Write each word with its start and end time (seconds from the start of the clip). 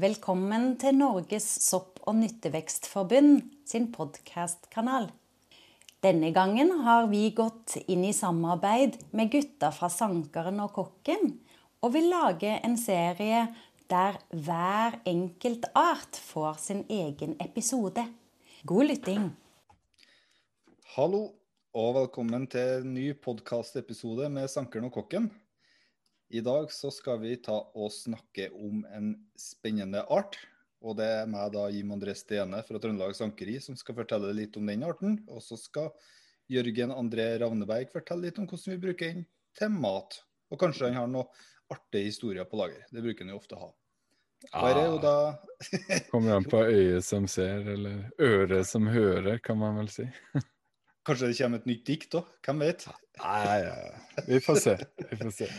Velkommen 0.00 0.78
til 0.80 0.94
Norges 0.96 1.44
sopp- 1.60 1.98
og 2.08 2.14
nyttevekstforbund 2.16 3.42
sin 3.68 3.90
podkastkanal. 3.92 5.10
Denne 6.00 6.30
gangen 6.32 6.70
har 6.86 7.10
vi 7.10 7.26
gått 7.36 7.74
inn 7.92 8.06
i 8.08 8.14
samarbeid 8.16 8.96
med 9.12 9.28
gutta 9.34 9.68
fra 9.68 9.90
Sankeren 9.92 10.62
og 10.64 10.72
Kokken, 10.78 11.34
og 11.84 11.92
vil 11.92 12.08
lage 12.08 12.54
en 12.64 12.78
serie 12.80 13.44
der 13.92 14.16
hver 14.32 14.96
enkelt 15.04 15.68
art 15.76 16.16
får 16.16 16.56
sin 16.64 16.82
egen 16.88 17.36
episode. 17.44 18.06
God 18.64 18.88
lytting. 18.88 19.28
Hallo, 20.96 21.26
og 21.76 21.94
velkommen 22.00 22.48
til 22.48 22.78
en 22.80 22.94
ny 22.96 23.10
podkastepisode 23.12 24.32
med 24.32 24.48
Sankeren 24.48 24.88
og 24.88 24.96
Kokken. 24.96 25.28
I 26.32 26.40
dag 26.40 26.72
så 26.72 26.88
skal 26.90 27.18
vi 27.20 27.34
ta 27.44 27.58
og 27.76 27.90
snakke 27.92 28.46
om 28.56 28.86
en 28.88 29.10
spennende 29.36 30.00
art. 30.08 30.38
Og 30.80 30.96
det 30.96 31.04
er 31.04 31.26
meg, 31.28 31.50
da, 31.52 31.66
Jim 31.68 31.90
André 31.92 32.14
Stene 32.16 32.62
fra 32.64 32.78
Trøndelag 32.80 33.12
Sankeri, 33.18 33.58
som 33.60 33.76
skal 33.76 33.98
fortelle 33.98 34.30
litt 34.32 34.56
om 34.56 34.70
den 34.70 34.86
arten. 34.88 35.18
Og 35.28 35.42
så 35.44 35.58
skal 35.60 35.90
Jørgen 36.48 36.94
André 36.96 37.26
Ravneberg 37.42 37.92
fortelle 37.92 38.30
litt 38.30 38.40
om 38.40 38.46
hvordan 38.48 38.72
vi 38.72 38.80
bruker 38.86 39.12
den 39.12 39.26
til 39.60 39.74
mat. 39.76 40.16
Og 40.48 40.60
kanskje 40.62 40.88
han 40.88 41.02
har 41.02 41.12
noen 41.12 41.44
artige 41.72 42.08
historier 42.08 42.48
på 42.48 42.62
lager. 42.62 42.88
Det 42.88 43.04
bruker 43.04 43.28
han 43.28 43.34
jo 43.34 43.42
ofte 43.42 43.60
å 43.60 43.66
ha. 43.66 43.70
Jo 44.72 44.96
da 45.04 45.14
Kommer 46.14 46.38
an 46.38 46.48
på 46.48 46.64
øyet 46.64 47.04
som 47.04 47.28
ser, 47.28 47.60
eller 47.76 48.08
øret 48.16 48.72
som 48.72 48.88
hører, 48.88 49.36
kan 49.44 49.60
man 49.60 49.76
vel 49.82 49.92
si. 49.92 50.08
Kanskje 51.04 51.28
det 51.28 51.38
kommer 51.42 51.60
et 51.60 51.70
nytt 51.74 51.86
dikt 51.92 52.18
òg? 52.18 52.34
Hvem 52.40 52.64
vet? 52.64 52.88
Nei, 53.20 53.54
ja. 53.68 53.78
vi 54.32 54.40
får 54.40 54.64
se. 54.64 54.76
Vi 55.12 55.20
får 55.20 55.38
se. 55.42 55.52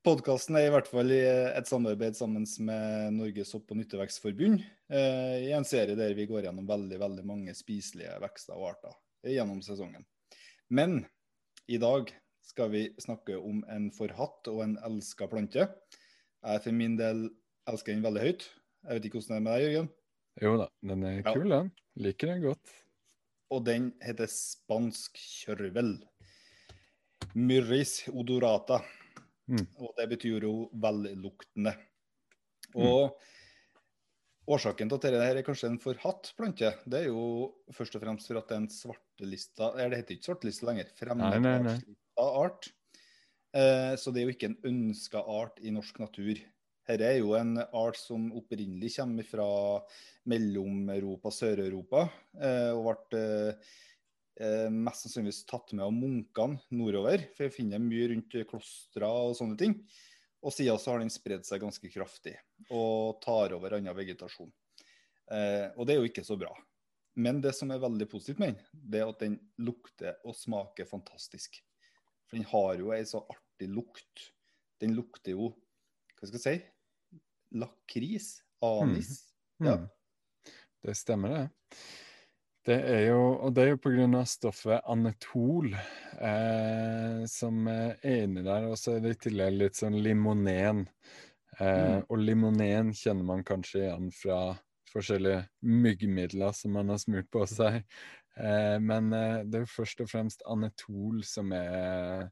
Podkasten 0.00 0.56
er 0.56 0.70
i 0.70 0.72
hvert 0.72 0.86
fall 0.88 1.10
i 1.12 1.18
et 1.28 1.68
samarbeid 1.68 2.16
sammen 2.16 2.46
med 2.64 3.12
Norges 3.18 3.50
sopp- 3.52 3.68
og 3.68 3.76
nyttevekstforbund. 3.76 4.62
Eh, 4.88 5.34
I 5.44 5.50
en 5.52 5.66
serie 5.68 5.92
der 5.98 6.14
vi 6.16 6.24
går 6.30 6.46
gjennom 6.46 6.68
veldig 6.68 6.96
veldig 7.02 7.24
mange 7.28 7.52
spiselige 7.56 8.14
vekster 8.22 8.56
og 8.56 8.70
arter 8.70 8.94
gjennom 9.28 9.58
sesongen. 9.60 10.06
Men 10.72 11.02
i 11.68 11.76
dag 11.82 12.08
skal 12.48 12.70
vi 12.72 12.86
snakke 13.02 13.36
om 13.36 13.60
en 13.68 13.90
forhatt 13.92 14.48
og 14.48 14.62
en 14.64 14.78
elska 14.88 15.28
plante. 15.28 15.66
Jeg 16.40 16.62
for 16.64 16.72
min 16.78 16.96
del 16.96 17.26
elsker 17.68 17.92
den 17.92 18.06
veldig 18.06 18.22
høyt. 18.24 18.46
Jeg 18.86 18.96
vet 18.96 19.08
ikke 19.10 19.20
hvordan 19.20 19.34
det 19.34 19.40
er 19.40 19.44
med 19.44 19.52
deg, 19.52 19.66
Jørgen? 19.66 19.90
Jo 20.40 20.54
da, 20.62 20.68
den 20.94 21.04
er 21.04 21.18
Ja. 21.20 21.34
kul, 21.34 21.48
den. 21.52 21.68
Liker 22.00 22.26
den 22.32 22.42
godt. 22.46 22.72
Og 23.50 23.64
den 23.66 23.92
heter 24.00 24.26
spansk 24.32 25.20
kjørvel. 25.44 25.98
Myrris 27.34 28.08
odorata. 28.08 28.80
Mm. 29.50 29.66
Og 29.82 29.92
det 29.98 30.06
betyr 30.14 30.46
jo 30.46 30.54
velluktende. 30.82 31.74
Og 32.78 33.16
årsaken 34.50 34.90
til 34.90 34.98
at 34.98 35.06
dette 35.06 35.30
er 35.30 35.42
kanskje 35.46 35.70
en 35.72 35.80
forhatt 35.82 36.32
plante, 36.38 36.72
det 36.86 37.02
er 37.02 37.08
jo 37.10 37.24
først 37.74 37.96
og 37.98 38.04
fremst 38.04 38.30
for 38.30 38.40
at 38.40 38.48
det 38.50 38.56
er 38.56 38.62
en 38.64 38.70
svartelista 38.74 39.72
Eller 39.74 39.94
det 39.94 40.02
heter 40.02 40.16
ikke 40.16 40.28
svartelista 40.30 40.70
lenger. 40.70 40.94
Fremmedartslista 40.98 42.30
art. 42.44 42.70
Eh, 43.56 43.92
så 43.98 44.12
det 44.14 44.22
er 44.22 44.28
jo 44.28 44.36
ikke 44.36 44.50
en 44.52 44.60
ønska 44.70 45.22
art 45.26 45.58
i 45.62 45.74
norsk 45.74 45.98
natur. 46.02 46.38
Dette 46.90 47.06
er 47.06 47.20
jo 47.20 47.34
en 47.38 47.58
art 47.58 47.98
som 47.98 48.30
opprinnelig 48.38 48.94
kommer 48.96 49.26
fra 49.26 49.46
Mellom-Europa 50.30 51.30
Sør-Europa, 51.34 52.06
eh, 52.38 52.70
og 52.74 52.88
ble 52.88 53.20
eh, 53.20 53.70
mest 54.72 55.04
sannsynligvis 55.04 55.42
tatt 55.50 55.72
med 55.74 55.84
av 55.84 55.92
munkene 55.92 56.60
nordover. 56.72 57.26
For 57.36 57.46
jeg 57.46 57.56
finner 57.56 57.82
mye 57.82 58.06
rundt 58.12 58.36
klostre 58.48 59.08
og 59.10 59.34
sånne 59.36 59.58
ting. 59.60 59.74
Og 60.40 60.54
siden 60.54 60.80
så 60.80 60.94
har 60.94 61.02
den 61.02 61.12
spredd 61.12 61.44
seg 61.44 61.60
ganske 61.60 61.90
kraftig 61.92 62.38
og 62.72 63.20
tar 63.24 63.52
over 63.56 63.76
annen 63.76 63.96
vegetasjon. 63.96 64.48
Eh, 65.30 65.68
og 65.76 65.86
det 65.86 65.94
er 65.94 66.00
jo 66.00 66.08
ikke 66.08 66.24
så 66.26 66.38
bra. 66.40 66.52
Men 67.20 67.42
det 67.44 67.52
som 67.58 67.72
er 67.74 67.82
veldig 67.82 68.06
positivt 68.08 68.40
med 68.40 68.54
den, 68.54 68.68
det 68.72 69.02
er 69.02 69.10
at 69.10 69.20
den 69.20 69.36
lukter 69.60 70.16
og 70.24 70.36
smaker 70.38 70.88
fantastisk. 70.88 71.60
For 72.30 72.38
den 72.38 72.48
har 72.48 72.80
jo 72.80 72.92
ei 72.96 73.02
så 73.08 73.20
artig 73.26 73.68
lukt. 73.68 74.30
Den 74.80 74.94
lukter 74.96 75.34
jo 75.34 75.50
hva 76.20 76.28
skal 76.28 76.36
jeg 76.36 76.44
si? 76.60 77.20
Lakris? 77.56 78.28
Anis? 78.64 79.14
Mm. 79.58 79.70
Mm. 79.72 79.86
Det 80.84 80.94
stemmer, 80.96 81.32
det. 81.32 81.76
Det 82.66 82.76
er 82.76 83.06
jo, 83.08 83.20
og 83.40 83.54
det 83.56 83.64
er 83.64 83.70
jo 83.72 84.06
av 84.18 84.26
stoffet 84.28 84.84
anetol 84.84 85.72
eh, 85.72 87.22
som 87.30 87.66
er 87.72 87.96
inni 88.04 88.44
der. 88.44 88.68
Og 88.68 88.76
så 88.76 88.96
er 88.96 89.04
det 89.04 89.14
i 89.14 89.20
tillegg 89.28 89.56
litt 89.56 89.80
sånn 89.80 90.00
limonen. 90.04 90.86
Eh, 90.86 90.88
Mm. 91.60 92.04
Og 92.08 92.18
limonen 92.18 92.92
kjenner 92.96 93.26
man 93.28 93.44
kanskje 93.44 93.82
igjen 93.82 94.06
fra 94.16 94.56
forskjellige 94.92 95.42
myggmidler 95.60 96.54
som 96.56 96.72
man 96.72 96.88
har 96.88 97.00
smurt 97.02 97.28
på 97.32 97.44
seg. 97.48 97.82
Eh, 98.40 98.78
men 98.80 99.12
eh, 99.12 99.42
det 99.44 99.58
er 99.58 99.66
jo 99.66 99.74
først 99.74 100.00
og 100.00 100.08
fremst 100.08 100.44
anetol 100.48 101.20
som 101.26 101.52
er 101.52 102.30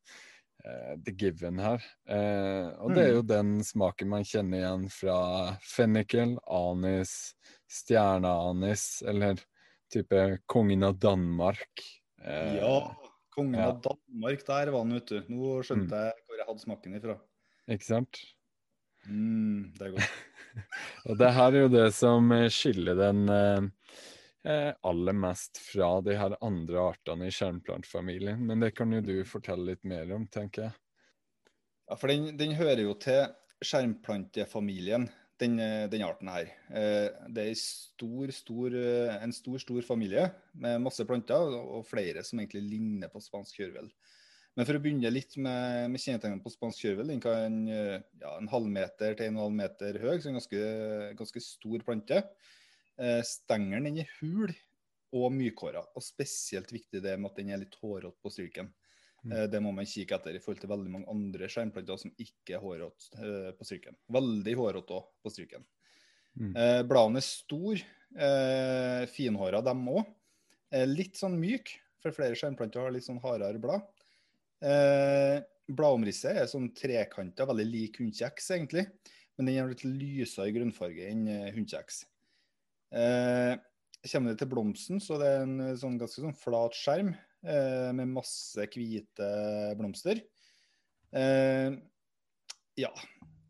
eh, 0.64 0.94
the 1.04 1.12
given 1.12 1.60
her. 1.60 1.84
Eh, 2.08 2.72
og 2.80 2.96
det 2.96 3.04
er 3.04 3.14
jo 3.18 3.26
den 3.26 3.58
smaken 3.64 4.12
man 4.14 4.24
kjenner 4.28 4.62
igjen 4.62 4.88
fra 4.92 5.18
fennikel, 5.64 6.38
anis, 6.46 7.34
stjerneanis, 7.68 9.02
eller 9.08 9.44
type 9.92 10.24
kongen 10.50 10.86
av 10.86 10.98
Danmark. 11.00 11.84
Eh, 12.24 12.56
ja. 12.60 12.74
Kongen 13.34 13.60
ja. 13.60 13.70
av 13.72 13.80
Danmark, 13.84 14.44
der 14.46 14.72
var 14.74 14.84
han, 14.84 14.96
vet 14.98 15.12
du. 15.12 15.20
Nå 15.30 15.58
skjønte 15.66 15.94
Mm. 15.94 16.04
jeg 16.04 16.26
hvor 16.26 16.40
jeg 16.40 16.48
hadde 16.48 16.64
smaken 16.64 16.98
ifra. 16.98 17.18
Ikke 17.68 17.86
sant? 17.86 18.20
Mm, 19.06 19.72
det 19.78 19.86
er 19.86 19.96
godt. 19.96 20.16
Og 21.08 21.18
det 21.20 21.32
her 21.36 21.52
er 21.52 21.66
jo 21.66 21.72
det 21.72 21.88
som 21.94 22.32
eh, 22.34 22.48
skiller 22.52 22.98
den 22.98 23.28
eh, 23.30 23.68
eh, 24.48 24.72
aller 24.82 25.16
mest 25.16 25.60
fra 25.62 25.90
de 26.04 26.16
her 26.18 26.34
andre 26.44 26.82
artene 26.94 27.28
i 27.28 27.34
skjermplantfamilien. 27.34 28.40
Men 28.46 28.64
det 28.64 28.74
kan 28.76 28.92
jo 28.92 29.02
du 29.04 29.16
fortelle 29.28 29.72
litt 29.72 29.84
mer 29.88 30.10
om, 30.16 30.26
tenker 30.26 30.68
jeg. 30.68 30.76
Ja, 31.88 31.96
for 31.96 32.12
den, 32.12 32.32
den 32.36 32.56
hører 32.58 32.84
jo 32.84 32.96
til 33.00 33.28
skjermplantefamilien, 33.64 35.08
den, 35.40 35.58
eh, 35.62 35.86
den 35.90 36.04
arten 36.06 36.30
her. 36.30 36.50
Eh, 36.70 37.08
Det 37.28 37.42
er 37.44 37.50
en 37.52 37.60
stor, 37.60 38.30
stor, 38.34 38.74
eh, 38.74 39.22
en 39.22 39.32
stor, 39.32 39.58
stor 39.58 39.82
familie 39.82 40.30
med 40.54 40.80
masse 40.82 41.04
planter, 41.04 41.54
og 41.58 41.86
flere 41.86 42.24
som 42.24 42.38
egentlig 42.38 42.62
ligner 42.68 43.08
på 43.08 43.22
spansk 43.22 43.60
kjørvel. 43.60 43.90
Men 44.56 44.66
for 44.66 44.74
å 44.74 44.82
begynne 44.82 45.12
litt 45.12 45.36
med, 45.36 45.90
med 45.92 46.00
kjennetegnene 46.00 46.42
på 46.42 46.50
spansk 46.50 46.82
kjørvel, 46.82 47.12
den 47.12 47.20
kan 47.22 47.66
ja, 47.68 48.32
en 48.34 48.48
halvmeter 48.50 49.14
til 49.14 49.28
en 49.28 49.36
og 49.36 49.44
en 49.44 49.44
halv 49.44 49.54
meter 49.54 49.98
høy, 50.02 50.16
så 50.18 50.32
en 50.32 50.38
ganske, 50.40 50.62
ganske 51.14 51.42
stor 51.44 51.84
plante. 51.86 52.24
Stengelen 53.22 53.86
den 53.86 54.00
er 54.02 54.10
hul 54.18 54.50
og 55.14 55.30
mykhåra, 55.30 55.84
og 55.94 56.02
spesielt 56.02 56.72
viktig 56.74 57.04
det 57.04 57.14
med 57.20 57.30
at 57.30 57.38
den 57.38 57.52
er 57.54 57.62
litt 57.62 57.78
hårete 57.78 58.18
på 58.18 58.32
stryken. 58.34 58.72
Mm. 59.28 59.34
Eh, 59.36 59.46
Det 59.52 59.60
må 59.62 59.72
man 59.76 59.88
kikke 59.88 60.16
etter 60.16 60.36
i 60.36 60.40
forhold 60.42 60.62
til 60.62 60.72
veldig 60.72 60.92
mange 60.92 61.10
andre 61.12 61.48
skjermplanter 61.50 62.00
som 62.00 62.14
ikke 62.16 62.56
er 62.56 62.62
hårete 62.62 63.20
eh, 63.20 63.50
på 63.56 63.66
stryken. 63.68 63.98
Veldig 64.16 64.54
hårete 64.58 64.96
òg 64.96 65.10
på 65.22 65.32
stryken. 65.34 65.66
Mm. 66.38 66.52
Eh, 66.54 66.80
bladene 66.88 67.20
er 67.20 67.28
store, 67.28 67.94
finhåra 69.12 69.60
dem 69.60 69.82
òg. 69.92 70.06
Litt 70.88 71.18
sånn 71.20 71.34
myk, 71.36 71.74
for 72.00 72.14
flere 72.16 72.36
skjermplanter 72.38 72.80
har 72.80 72.94
litt 72.94 73.04
sånn 73.04 73.20
hardere 73.20 73.60
blad. 73.60 73.84
Bladomrisset 75.68 76.40
er 76.40 76.48
sånn 76.48 76.70
trekanta, 76.72 77.44
veldig 77.50 77.66
lik 77.68 77.98
hundkjeks 78.00 78.48
egentlig. 78.56 78.86
Men 79.36 79.50
den 79.50 79.60
er 79.60 79.68
litt 79.74 79.84
lysere 79.84 80.48
i 80.48 80.54
grunnfarge 80.56 81.10
enn 81.10 81.28
hundkjeks. 81.52 82.00
Eh, 82.96 83.60
kommer 84.08 84.32
det 84.32 84.40
til 84.40 84.50
blomsten, 84.54 85.04
så 85.04 85.20
det 85.20 85.28
er 85.28 85.44
en 85.44 85.76
sånn 85.76 86.00
ganske 86.00 86.24
sånn 86.24 86.36
flat 86.38 86.76
skjerm 86.78 87.12
med 87.94 88.10
masse 88.10 88.64
hvite 88.72 89.28
blomster. 89.78 90.20
Eh, 91.14 91.70
ja. 92.78 92.90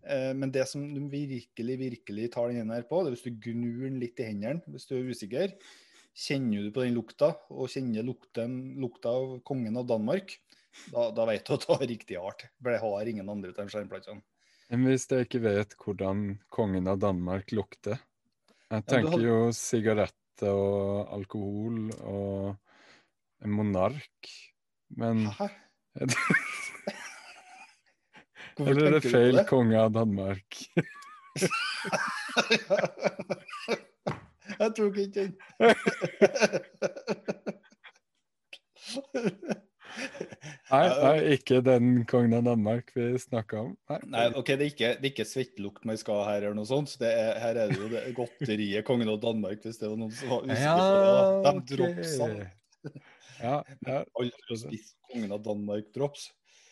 Eh, 0.09 0.33
men 0.35 0.53
det 0.55 0.67
som 0.69 0.85
du 0.95 1.01
virkelig, 1.13 1.77
virkelig 1.81 2.31
tar 2.33 2.53
den 2.55 2.73
her 2.73 2.87
på, 2.89 3.03
det 3.03 3.13
er 3.13 3.17
hvis 3.17 3.27
du 3.27 3.43
gnur 3.51 3.85
den 3.89 4.01
litt 4.01 4.21
i 4.23 4.29
hendene 4.31 4.63
hvis 4.73 4.89
du 4.89 4.97
er 4.99 5.11
usikker. 5.11 5.55
Kjenner 6.19 6.67
du 6.67 6.73
på 6.75 6.83
den 6.83 6.97
lukta, 6.97 7.31
og 7.55 7.71
kjenner 7.71 8.03
lukten, 8.07 8.55
lukta 8.83 9.13
av 9.15 9.37
kongen 9.47 9.77
av 9.79 9.87
Danmark, 9.87 10.33
da, 10.91 11.09
da 11.15 11.27
vet 11.29 11.47
du 11.47 11.53
at 11.55 11.63
du 11.67 11.71
har 11.73 11.85
riktig 11.87 12.17
art. 12.19 12.43
For 12.59 12.75
det 12.75 12.81
har 12.83 13.11
ingen 13.11 13.31
andre 13.31 13.53
av 13.55 13.61
de 13.61 13.75
skjermplantene. 13.75 14.25
Men 14.69 14.85
hvis 14.91 15.07
jeg 15.09 15.25
ikke 15.29 15.41
vet 15.47 15.77
hvordan 15.81 16.25
kongen 16.53 16.91
av 16.91 16.99
Danmark 17.01 17.55
lukter 17.57 17.97
Jeg 18.69 18.83
tenker 18.85 18.91
tenker 18.91 19.15
hadde- 19.15 19.29
jo 19.31 19.53
sigaretter 19.57 20.51
og 20.53 21.15
alkohol 21.17 21.79
og 22.03 22.59
en 23.45 23.51
monark. 23.55 24.33
Men 24.97 25.27
Hæ? 25.27 25.49
Hvorfor 28.59 28.71
Eller 28.71 28.87
er 28.87 28.91
det 28.99 29.11
feil 29.11 29.45
konge 29.47 29.79
av 29.79 29.93
Danmark? 29.95 30.47
Jeg 34.59 34.73
tok 34.75 34.97
ikke 34.99 35.13
den. 35.21 35.33
Nei, 40.69 40.85
nei, 41.01 41.19
ikke 41.35 41.61
den 41.65 42.05
kongen 42.09 42.35
av 42.37 42.45
Danmark 42.47 42.91
vi 42.97 43.07
snakka 43.21 43.61
om. 43.63 43.71
Nei. 43.91 43.99
Nei, 44.13 44.25
ok, 44.37 44.51
Det 44.53 44.65
er 44.67 44.73
ikke, 44.73 44.91
det 44.99 45.07
er 45.07 45.13
ikke 45.13 45.27
svettelukt 45.29 45.87
man 45.89 45.99
skal 46.01 46.21
ha 46.23 46.25
her, 46.33 46.41
eller 46.49 46.59
noe 46.59 46.69
sånt. 46.69 46.93
Det 47.01 47.09
er, 47.09 47.39
her 47.43 47.55
er 47.63 47.73
det 47.73 47.79
jo 47.81 47.89
det 47.93 48.03
godteriet 48.17 48.87
kongen 48.87 49.11
av 49.13 49.21
Danmark, 49.23 49.63
hvis 49.65 49.81
det 49.81 49.89
var 49.91 49.99
noen 50.01 50.15
som 50.15 50.35
var 50.35 50.41
usikker 50.45 50.83
på 50.83 50.93
det. 52.35 52.47
De. 52.85 52.93
Ja, 53.43 53.65
ja. 53.87 54.03
Kongen 55.13 55.33
av 55.33 55.43
Danmark-drops. 55.47 56.29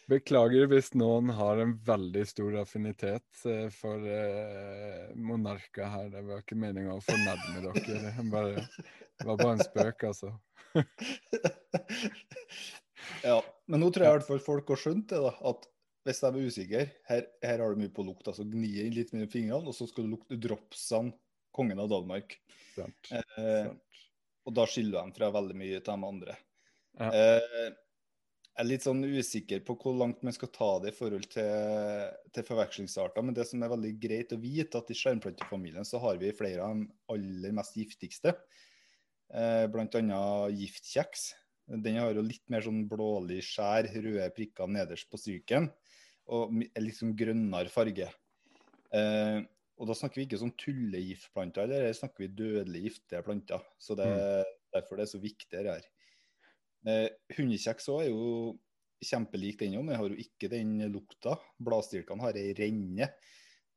Beklager 0.06 0.68
hvis 0.70 0.92
noen 0.94 1.32
har 1.34 1.58
en 1.58 1.72
veldig 1.82 2.22
stor 2.30 2.60
affinitet 2.60 3.40
eh, 3.50 3.66
for 3.74 4.02
eh, 4.06 5.08
monarker 5.18 5.88
her. 5.90 6.10
Det 6.12 6.22
var 6.28 6.44
ikke 6.44 6.58
meninga 6.62 6.94
å 6.94 7.02
fornærme 7.02 7.64
dere. 7.64 7.96
Det 8.04 8.26
bare, 8.30 8.66
det 9.18 9.26
var 9.26 9.40
bare 9.40 9.56
en 9.56 9.64
spøk, 9.66 10.04
altså. 10.12 10.30
ja, 13.26 13.40
men 13.66 13.82
nå 13.82 13.90
tror 13.90 14.06
jeg 14.06 14.12
i 14.12 14.16
hvert 14.20 14.28
fall 14.28 14.44
folk 14.46 14.70
har 14.76 14.82
skjønt 14.84 15.10
det, 15.10 15.22
da. 15.26 15.34
At 15.50 15.66
hvis 16.06 16.22
de 16.22 16.30
er 16.30 16.50
usikre, 16.52 16.86
her, 17.10 17.26
her 17.42 17.64
har 17.64 17.74
du 17.74 17.82
mye 17.82 17.94
på 17.98 18.06
lukt. 18.06 18.30
altså 18.30 18.46
Gni 18.46 18.76
inn 18.84 18.94
litt 18.94 19.10
med 19.16 19.26
fingrene, 19.32 19.66
og 19.66 19.74
så 19.74 19.90
skal 19.90 20.06
du 20.06 20.14
lukte 20.14 20.38
dropsene 20.38 21.16
kongen 21.56 21.82
av 21.82 21.90
Danmark. 21.90 22.38
Sant. 22.76 23.10
Eh, 23.10 23.66
sant. 23.66 24.02
og 24.46 24.54
da 24.54 24.70
skiller 24.70 25.02
de 25.02 25.18
fra 25.18 25.34
veldig 25.34 25.56
mye 25.58 25.80
til 25.80 25.90
de 25.90 26.10
andre. 26.14 26.38
Ja. 26.96 27.10
Eh, 27.12 27.74
jeg 28.56 28.64
er 28.64 28.68
litt 28.70 28.84
sånn 28.86 29.02
usikker 29.04 29.60
på 29.66 29.74
hvor 29.82 29.96
langt 30.00 30.22
man 30.24 30.32
skal 30.32 30.48
ta 30.48 30.68
det 30.80 30.94
i 30.94 30.96
forhold 30.96 31.26
til, 31.34 32.12
til 32.32 32.46
forvekslingsarter. 32.48 33.24
Men 33.24 33.36
det 33.36 33.44
som 33.50 33.60
er 33.60 33.72
veldig 33.74 33.90
greit 34.00 34.32
å 34.32 34.38
vite, 34.40 34.80
at 34.80 34.92
i 34.92 34.96
skjermplantefamilien 34.96 35.84
så 35.84 36.00
har 36.00 36.16
vi 36.22 36.32
flere 36.32 36.64
av 36.64 36.78
de 36.78 36.86
aller 37.12 37.52
mest 37.58 37.76
giftigste. 37.76 38.32
Eh, 39.28 39.66
annet 39.68 40.56
giftkjeks. 40.56 41.26
Den 41.84 41.98
har 42.00 42.14
jo 42.16 42.24
litt 42.24 42.46
mer 42.48 42.64
sånn 42.64 42.86
blålig 42.88 43.42
skjær, 43.44 43.90
røde 43.92 44.30
prikker 44.32 44.72
nederst 44.72 45.10
på 45.12 45.20
stryken. 45.20 45.68
Og 46.32 46.56
litt 46.80 46.96
sånn 46.96 47.12
grønnere 47.18 47.70
farge. 47.70 48.08
Eh, 48.96 49.42
og 49.76 49.90
da 49.90 49.98
snakker 49.98 50.22
vi 50.22 50.30
ikke 50.30 50.40
sånn 50.40 50.56
tullegiftplanter, 50.56 51.68
eller 51.68 51.92
snakker 51.96 52.24
vi 52.24 52.32
dødelig 52.38 52.86
giftige 52.86 53.20
planter. 53.26 53.68
Så 53.76 53.98
det 53.98 54.08
er 54.08 54.46
derfor 54.72 54.96
det 54.96 55.04
er 55.04 55.12
så 55.12 55.20
viktig 55.20 55.52
det 55.52 55.68
her. 55.68 55.88
Eh, 56.86 57.08
hundekjeks 57.34 57.88
òg 57.90 58.04
er 58.04 58.12
jo 58.12 58.54
kjempelik 59.02 59.58
den 59.60 59.74
òg, 59.80 59.86
men 59.88 59.98
har 59.98 60.12
jo 60.12 60.18
ikke 60.22 60.50
den 60.52 60.78
lukta. 60.92 61.34
Bladstilkene 61.58 62.22
har 62.22 62.38
ei 62.38 62.52
renne, 62.56 63.08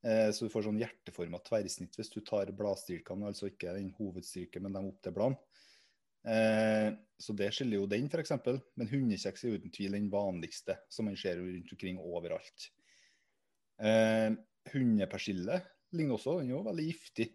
eh, 0.06 0.30
så 0.30 0.46
du 0.46 0.54
får 0.54 0.68
sånn 0.68 0.82
hjerteforma 0.82 1.42
tverrsnitt 1.46 1.98
hvis 1.98 2.14
du 2.14 2.22
tar 2.26 2.54
bladstilkene, 2.56 3.32
altså 3.32 3.50
ikke 3.50 3.74
den 3.80 3.90
hovedstilken, 3.98 4.66
men 4.66 4.78
dem 4.78 4.92
opp 4.92 5.02
til 5.02 5.16
bladene. 5.18 5.42
Eh, 6.30 6.92
så 7.20 7.34
det 7.34 7.50
skiller 7.56 7.80
jo 7.80 7.90
den, 7.90 8.10
f.eks. 8.12 8.36
Men 8.78 8.92
hundekjeks 8.92 9.46
er 9.48 9.58
uten 9.58 9.74
tvil 9.74 9.98
den 9.98 10.12
vanligste, 10.14 10.78
som 10.92 11.10
man 11.10 11.18
ser 11.18 11.42
rundt 11.42 11.74
omkring 11.74 11.98
overalt. 12.04 12.70
Hundepersille 14.70 15.62
ligner 15.96 16.18
også, 16.18 16.42
den 16.42 16.52
er 16.52 16.58
jo 16.58 16.66
veldig 16.68 16.86
giftig. 16.90 17.30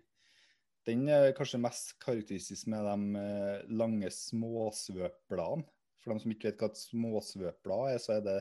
Den 0.84 1.06
er 1.08 1.32
kanskje 1.36 1.62
mest 1.62 1.94
karakteristisk 2.02 2.68
med 2.72 2.84
de 2.84 3.20
eh, 3.20 3.64
lange 3.72 4.10
småsvøpbladene. 4.12 5.64
For 6.02 6.12
dem 6.12 6.20
som 6.20 6.34
ikke 6.34 6.50
vet 6.50 6.60
hva 6.60 6.68
et 6.68 6.80
småsvøpblad 6.82 7.94
er, 7.94 8.00
så 8.02 8.18
er 8.18 8.24
det, 8.26 8.38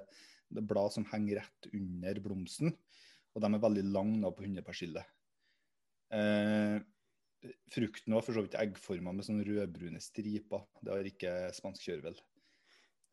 blad 0.54 0.92
som 0.94 1.06
henger 1.10 1.40
rett 1.40 1.70
under 1.72 2.20
blomsten. 2.22 2.74
Og 3.34 3.42
de 3.42 3.50
er 3.50 3.64
veldig 3.64 3.86
lange 3.88 4.34
på 4.36 4.44
hundepersille. 4.46 5.06
Eh, 6.14 6.76
frukten 7.74 8.14
var 8.14 8.26
for 8.26 8.36
så 8.36 8.44
vidt 8.44 8.60
eggforma 8.60 9.16
med 9.16 9.26
sånne 9.26 9.48
rødbrune 9.48 10.04
striper. 10.04 10.68
Det 10.84 10.94
har 10.94 11.10
ikke 11.10 11.34
spansk 11.56 11.88
kjørvel. 11.88 12.20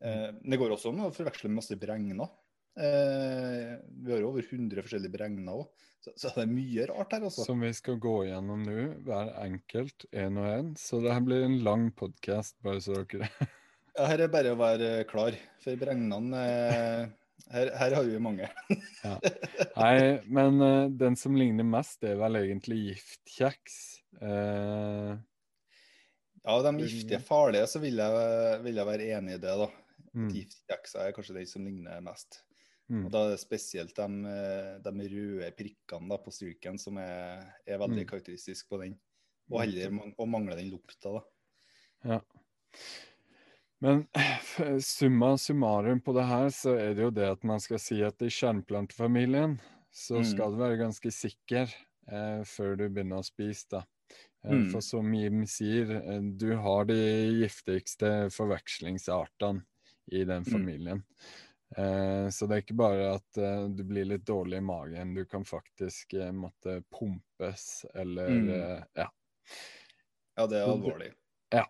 Eh, 0.03 0.29
det 0.43 0.59
går 0.59 0.75
også 0.75 0.91
an 0.91 1.07
å 1.07 1.13
forveksle 1.15 1.49
med 1.49 1.61
masse 1.61 1.79
bregner. 1.79 2.29
Eh, 2.79 3.71
vi 4.01 4.11
har 4.13 4.21
jo 4.23 4.29
over 4.31 4.45
100 4.45 4.83
forskjellige 4.85 5.11
bregner 5.11 5.57
òg, 5.59 5.87
så, 6.01 6.13
så 6.17 6.31
det 6.35 6.45
er 6.45 6.51
mye 6.53 6.85
rart 6.89 7.15
her. 7.17 7.25
Også. 7.27 7.43
Som 7.45 7.63
vi 7.65 7.71
skal 7.75 7.97
gå 8.01 8.13
gjennom 8.29 8.63
nå, 8.65 8.77
hver 9.05 9.33
enkelt, 9.43 10.05
én 10.15 10.39
og 10.39 10.47
én. 10.49 10.69
Så 10.79 11.01
det 11.03 11.11
her 11.13 11.25
blir 11.25 11.43
en 11.45 11.59
lang 11.65 11.89
podkast, 11.99 12.55
bare 12.63 12.83
så 12.83 13.01
dere 13.03 13.27
Ja, 13.97 14.05
her 14.07 14.21
er 14.23 14.29
bare 14.31 14.53
å 14.53 14.59
være 14.59 15.01
klar, 15.09 15.35
for 15.59 15.75
bregnene 15.75 16.43
eh, 16.47 17.01
her, 17.51 17.71
her 17.75 17.95
har 17.97 18.07
vi 18.07 18.21
mange. 18.23 18.47
Ja. 19.03 19.17
Nei, 19.75 20.21
men 20.31 20.61
eh, 20.63 20.85
den 20.95 21.17
som 21.19 21.35
ligner 21.35 21.67
mest, 21.67 21.99
det 22.03 22.13
er 22.13 22.21
vel 22.21 22.39
egentlig 22.39 22.77
giftkjeks. 22.91 23.75
Eh, 24.21 25.11
Ja, 26.41 26.55
de 26.65 26.71
giftige 26.79 27.19
farlige, 27.21 27.67
så 27.69 27.81
vil 27.83 27.99
jeg, 27.99 28.61
vil 28.63 28.79
jeg 28.79 28.87
være 28.87 29.09
enig 29.17 29.35
i 29.35 29.41
det. 29.43 29.57
da. 29.59 29.67
mm, 30.15 30.31
Giftkjeksa 30.37 31.03
er 31.09 31.13
kanskje 31.17 31.35
den 31.41 31.49
som 31.51 31.67
ligner 31.67 31.99
mest. 32.05 32.39
Mm, 32.91 33.05
Og 33.07 33.11
Da 33.13 33.23
er 33.25 33.29
det 33.33 33.39
spesielt 33.41 33.95
de, 33.95 34.07
eh, 34.27 34.79
de 34.83 35.07
røde 35.15 35.51
prikkene 35.57 36.09
da, 36.11 36.17
på 36.21 36.33
streaken 36.35 36.77
som 36.81 36.97
er, 37.01 37.45
er 37.65 37.79
veldig 37.81 38.03
Mm. 38.05 38.09
karakteristisk 38.11 38.67
på 38.69 38.81
den. 38.83 38.99
Og 39.51 39.61
heller 39.63 39.91
man- 39.91 40.13
og 40.17 40.27
mangler 40.29 40.55
den 40.59 40.69
lukta. 40.71 41.11
da. 41.17 41.21
ja. 42.05 42.19
Men 43.81 44.07
summa 44.81 45.37
summarum 45.37 46.01
på 46.01 46.13
det 46.13 46.25
her, 46.29 46.49
så 46.53 46.75
er 46.77 46.93
det 46.93 47.01
jo 47.03 47.09
det 47.11 47.29
at 47.31 47.43
man 47.43 47.59
skal 47.59 47.79
si 47.81 48.01
at 48.05 48.21
i 48.21 48.29
skjermplantefamilien 48.29 49.59
så 49.91 50.19
Mm. 50.21 50.25
skal 50.25 50.51
du 50.51 50.57
være 50.61 50.77
ganske 50.79 51.11
sikker 51.11 51.73
eh, 52.11 52.43
før 52.45 52.77
du 52.77 52.89
begynner 52.89 53.19
å 53.19 53.25
spise, 53.25 53.65
da. 53.69 53.83
Eh, 54.43 54.51
Mm. 54.51 54.71
For 54.71 54.81
som 54.81 55.13
Jim 55.13 55.45
sier, 55.45 55.91
eh, 55.91 56.19
du 56.37 56.55
har 56.57 56.85
de 56.85 56.95
giftigste 57.41 58.29
forvekslingsartene 58.31 59.63
i 60.11 60.23
den 60.23 60.43
Mm. 60.43 60.51
familien. 60.51 61.03
Eh, 61.03 61.50
så 62.31 62.47
det 62.49 62.55
er 62.57 62.63
ikke 62.65 62.75
bare 62.81 63.05
at 63.15 63.37
eh, 63.39 63.67
du 63.71 63.83
blir 63.87 64.05
litt 64.09 64.25
dårlig 64.27 64.57
i 64.59 64.65
magen, 64.65 65.13
du 65.15 65.23
kan 65.25 65.45
faktisk 65.47 66.13
eh, 66.19 66.31
måtte 66.35 66.81
pumpes 66.91 67.85
eller 67.95 68.29
Mm. 68.29 68.49
eh, 68.49 68.83
Ja. 68.99 69.07
Ja, 70.37 70.47
det 70.47 70.59
er 70.61 70.65
Så 70.65 70.75
alvorlig. 70.77 71.13
ja. 71.53 71.65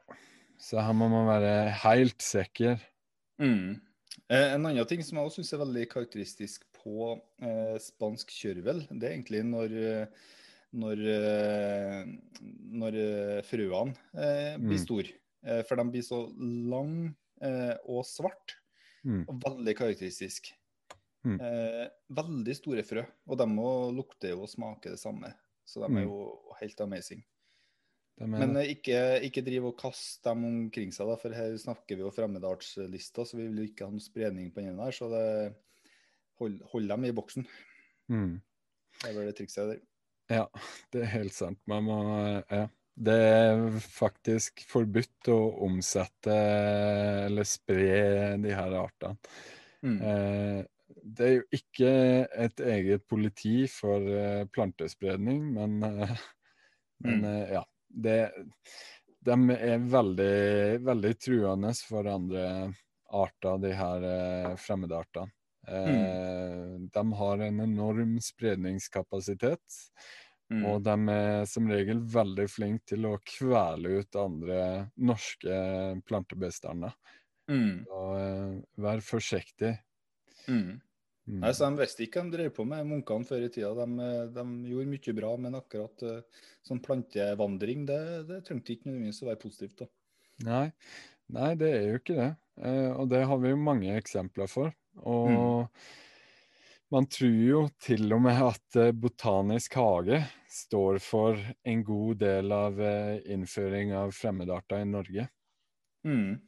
Så 0.62 0.78
her 0.82 0.94
må 0.94 1.08
man 1.10 1.26
være 1.26 1.72
helt 1.84 2.22
sikker. 2.22 2.78
Mm. 3.42 3.80
Eh, 4.30 4.54
en 4.54 4.66
annen 4.66 4.86
ting 4.88 5.02
som 5.04 5.18
jeg 5.18 5.26
også 5.26 5.42
syns 5.42 5.54
er 5.54 5.64
veldig 5.66 5.88
karakteristisk 5.90 6.66
på 6.78 7.16
eh, 7.42 7.78
spansk 7.82 8.30
kjørvel, 8.30 8.84
det 8.92 9.04
er 9.08 9.16
egentlig 9.16 9.42
når 9.46 9.74
eh, 9.82 10.06
når, 10.74 11.02
eh, 11.04 12.06
når 12.72 12.96
eh, 13.02 13.42
frøene 13.44 13.96
eh, 14.16 14.58
blir 14.62 14.78
store. 14.80 15.10
Mm. 15.44 15.64
for 15.66 15.76
de 15.76 15.84
blir 15.90 16.04
så 16.06 16.20
lang 16.70 17.16
eh, 17.42 17.74
og 17.90 18.06
svart, 18.06 18.54
Mm. 19.06 19.24
og 19.28 19.40
veldig 19.42 19.74
karakteristisk. 19.78 20.52
Mm. 21.26 21.40
Eh, 21.42 21.88
veldig 22.18 22.56
store 22.58 22.84
frø, 22.86 23.04
og 23.30 23.38
de 23.38 23.46
må 23.50 23.68
lukte 23.94 24.32
og 24.36 24.48
smake 24.50 24.90
det 24.94 25.00
samme. 25.02 25.34
Så 25.66 25.80
de 25.82 25.86
er 25.86 25.90
Mm. 25.90 26.08
jo 26.08 26.54
helt 26.60 26.82
amazing. 26.82 27.24
Er... 28.20 28.28
Men 28.28 28.56
eh, 28.58 28.74
ikke, 28.76 29.22
ikke 29.26 29.44
driv 29.46 29.66
og 29.72 29.78
kast 29.80 30.24
dem 30.24 30.44
omkring 30.46 30.92
seg, 30.94 31.08
da, 31.08 31.16
for 31.18 31.34
her 31.34 31.56
snakker 31.58 31.96
vi 31.98 32.04
jo 32.06 32.12
fremmedartslista, 32.14 33.26
så 33.26 33.38
vi 33.38 33.48
vil 33.48 33.70
ikke 33.70 33.86
ha 33.88 33.92
noe 33.94 34.00
spredning 34.04 34.52
på 34.54 34.62
den 34.62 34.78
der. 34.78 34.92
Så 34.92 35.10
det, 35.10 35.56
hold, 36.42 36.60
hold 36.74 36.88
dem 36.90 37.06
i 37.06 37.12
boksen. 37.12 37.48
Mm. 38.12 38.42
Det 39.02 39.10
er 39.10 39.16
vel 39.18 39.30
det 39.32 39.38
trikset 39.40 39.72
der. 39.72 39.82
Ja, 40.30 40.46
det 40.94 41.02
er 41.02 41.14
helt 41.18 41.34
sant. 41.34 41.60
Man 41.68 41.84
må 41.84 41.98
Ja. 42.52 42.68
Det 42.96 43.16
er 43.16 43.80
faktisk 43.82 44.62
forbudt 44.70 45.30
å 45.32 45.40
omsette 45.66 46.36
eller 47.28 47.48
spre 47.48 48.38
de 48.44 48.54
her 48.54 48.76
artene. 48.82 49.18
Mm. 49.82 49.98
Eh, 50.02 50.62
det 51.02 51.26
er 51.28 51.36
jo 51.38 51.44
ikke 51.56 51.92
et 52.46 52.62
eget 52.62 53.06
politi 53.10 53.64
for 53.72 54.04
eh, 54.06 54.44
plantespredning, 54.54 55.44
men, 55.56 55.78
eh, 55.88 56.18
men 57.02 57.22
Mm. 57.22 57.26
eh, 57.26 57.54
ja. 57.58 57.64
Det, 57.92 58.32
de 59.26 59.36
er 59.56 59.82
veldig, 59.92 60.80
veldig 60.86 61.14
truende 61.20 61.74
for 61.84 62.08
andre 62.08 62.44
arter, 63.12 63.58
de 63.60 63.72
her 63.76 64.56
fremmedartene. 64.56 65.32
Eh, 65.68 66.78
De 66.94 67.04
har 67.20 67.42
en 67.48 67.60
enorm 67.60 68.20
spredningskapasitet. 68.24 69.82
Mm. 70.52 70.64
Og 70.68 70.82
de 70.84 70.96
er 71.14 71.46
som 71.48 71.70
regel 71.72 72.02
veldig 72.12 72.46
flinke 72.52 72.92
til 72.92 73.08
å 73.08 73.16
kvele 73.24 74.02
ut 74.02 74.18
andre 74.20 74.62
norske 75.00 75.58
plantebestander. 76.08 76.96
Mm. 77.52 77.84
Så 77.88 78.00
uh, 78.18 78.58
vær 78.84 79.04
forsiktig. 79.06 79.72
Mm. 80.48 80.82
Mm. 81.30 81.40
Nei, 81.44 81.54
så 81.56 81.70
De 81.70 81.80
visste 81.80 82.04
ikke 82.04 82.20
hva 82.20 82.28
de 82.28 82.36
drev 82.36 82.52
på 82.58 82.66
med, 82.68 82.84
munkene 82.90 83.28
før 83.30 83.46
i 83.46 83.52
tida. 83.54 83.72
De, 83.78 84.10
de 84.36 84.46
gjorde 84.74 84.92
mye 84.92 85.16
bra, 85.22 85.32
men 85.46 85.58
akkurat 85.62 86.06
uh, 86.08 86.44
sånn 86.68 86.84
plantevandring, 86.84 87.88
det, 87.88 88.02
det 88.28 88.44
trengte 88.48 88.76
ikke 88.76 88.90
nødvendigvis 88.90 89.24
å 89.24 89.32
være 89.32 89.44
positivt. 89.46 89.86
da. 89.86 89.92
Nei, 90.50 90.68
nei, 91.38 91.52
det 91.60 91.74
er 91.78 91.90
jo 91.94 92.04
ikke 92.04 92.20
det. 92.20 92.32
Uh, 92.60 92.92
og 92.98 93.12
det 93.14 93.24
har 93.30 93.40
vi 93.40 93.56
jo 93.56 93.66
mange 93.72 93.96
eksempler 93.96 94.52
for. 94.52 94.76
Og 95.08 95.68
man 96.92 97.08
tror 97.12 97.42
jo 97.48 97.66
til 97.82 98.12
og 98.12 98.24
med 98.26 98.40
at 98.44 98.78
eh, 98.80 98.94
Botanisk 98.96 99.78
hage 99.80 100.22
står 100.52 101.00
for 101.04 101.40
en 101.68 101.84
god 101.88 102.22
del 102.24 102.52
av 102.56 102.82
eh, 102.84 103.20
innføring 103.32 103.94
av 103.96 104.12
fremmedarter 104.16 104.84
i 104.84 104.90
Norge. 104.90 105.28
Mm. 106.08 106.40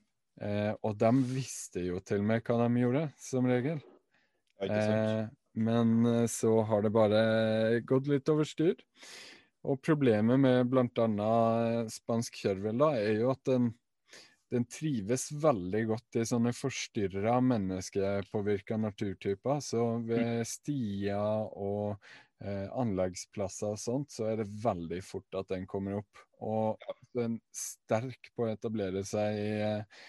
Eh, 0.41 0.71
og 0.81 0.97
de 1.00 1.12
visste 1.29 1.83
jo 1.85 2.01
til 2.03 2.23
og 2.23 2.29
med 2.31 2.43
hva 2.47 2.59
de 2.63 2.83
gjorde, 2.83 3.05
som 3.21 3.47
regel. 3.50 3.79
Eh, 4.63 5.29
men 5.63 5.93
eh, 6.09 6.25
så 6.31 6.57
har 6.67 6.83
det 6.83 6.93
bare 6.95 7.23
gått 7.88 8.09
litt 8.12 8.31
over 8.33 8.47
styr. 8.47 8.75
Og 9.63 9.79
problemet 9.79 10.41
med 10.43 10.67
bl.a. 10.67 11.88
spansk 11.91 12.41
kjørvel 12.41 12.81
da, 12.81 12.91
er 13.00 13.21
jo 13.21 13.31
at 13.31 13.43
den, 13.47 13.71
den 14.53 14.65
trives 14.69 15.27
veldig 15.41 15.83
godt 15.89 16.19
i 16.22 16.25
sånne 16.29 16.53
forstyrra 16.55 17.39
menneskepåvirka 17.43 18.77
naturtyper. 18.81 19.62
Så 19.65 19.86
ved 20.05 20.43
stier 20.48 21.48
og 21.57 21.95
eh, 22.43 22.67
anleggsplasser 22.69 23.74
og 23.74 23.81
sånt, 23.81 24.13
så 24.13 24.29
er 24.31 24.43
det 24.43 24.50
veldig 24.63 25.01
fort 25.05 25.39
at 25.39 25.53
den 25.53 25.65
kommer 25.69 26.01
opp. 26.01 26.25
Og 26.43 26.83
den 27.15 27.39
er 27.39 27.55
sterk 27.57 28.33
på 28.36 28.45
å 28.45 28.51
etablere 28.53 29.05
seg 29.07 29.39
i 29.39 29.53
eh, 29.63 30.03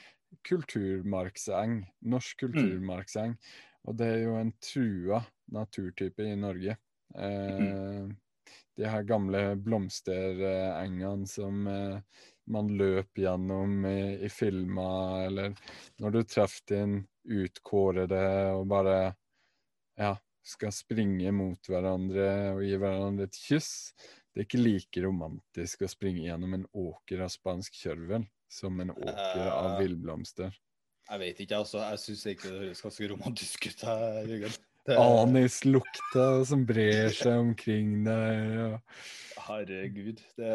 kulturmarkseng, 0.44 1.78
norsk 2.10 2.44
kulturmarkseng. 2.44 3.38
Og 3.84 3.96
det 4.00 4.10
er 4.10 4.20
jo 4.24 4.36
en 4.40 4.52
trua 4.64 5.22
naturtype 5.54 6.26
i 6.26 6.36
Norge. 6.40 6.76
Eh, 7.14 8.12
de 8.74 8.90
her 8.90 9.04
gamle 9.06 9.42
blomsterengene 9.62 11.28
som 11.30 11.66
eh, 11.70 12.22
man 12.50 12.68
løp 12.76 13.18
gjennom 13.18 13.84
i, 13.88 13.98
i 14.26 14.30
filmer, 14.32 15.26
eller 15.28 15.54
når 16.02 16.14
du 16.14 16.20
treffer 16.28 16.66
din 16.74 16.98
utkårede 17.24 18.24
og 18.52 18.66
bare 18.68 18.98
ja, 19.96 20.12
skal 20.44 20.74
springe 20.74 21.32
mot 21.32 21.70
hverandre 21.70 22.28
og 22.52 22.62
gi 22.66 22.76
hverandre 22.80 23.28
et 23.30 23.40
kyss. 23.46 23.94
Det 24.34 24.42
er 24.42 24.48
ikke 24.48 24.60
like 24.64 25.04
romantisk 25.04 25.86
å 25.86 25.90
springe 25.90 26.26
gjennom 26.26 26.56
en 26.58 26.66
åker 26.74 27.22
av 27.24 27.32
spansk 27.32 27.76
kjørvel 27.84 28.26
som 28.50 28.80
en 28.82 28.92
åker 28.94 29.46
av 29.48 29.70
Eh, 29.74 29.80
villblomster. 29.82 30.60
Jeg 31.04 31.20
vet 31.20 31.40
ikke, 31.44 31.58
altså. 31.62 31.82
Jeg 31.84 32.00
syns 32.02 32.26
ikke 32.32 32.50
det 32.50 32.60
høres 32.62 32.84
ganske 32.84 33.08
romantisk 33.12 33.66
ut, 33.68 33.84
Jørgen. 34.30 34.56
Det- 34.84 34.98
Anislukta 35.00 36.44
som 36.44 36.64
brer 36.68 37.08
seg 37.16 37.38
omkring 37.40 38.02
deg. 38.04 38.56
Og... 38.66 38.80
Herregud. 39.44 40.20
Det, 40.36 40.50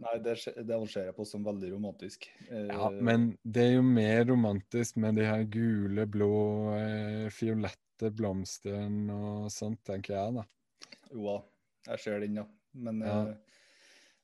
nei, 0.00 0.14
det, 0.24 0.34
det 0.68 0.76
jeg 1.08 1.14
på 1.16 1.26
som 1.28 1.44
veldig 1.44 1.72
romantisk. 1.74 2.26
Eh, 2.50 2.68
Ja, 2.72 2.90
men 2.90 3.30
det 3.44 3.66
er 3.66 3.74
jo 3.78 3.82
mer 3.86 4.24
romantisk 4.28 4.96
med 5.00 5.16
de 5.20 5.26
her 5.28 5.44
gule, 5.48 6.06
blå, 6.08 6.30
eh, 6.76 7.26
fiolette 7.32 8.12
blomstene 8.16 9.12
og 9.16 9.50
sånt, 9.52 9.82
tenker 9.88 10.16
jeg, 10.16 10.38
da. 10.40 10.46
Jo 11.12 11.24
da, 11.26 11.38
jeg 11.92 12.04
ser 12.04 12.20
den, 12.24 12.36
ja. 12.40 12.46
Men 12.74 13.00
Ja. 13.04 13.16
eh, 13.32 13.34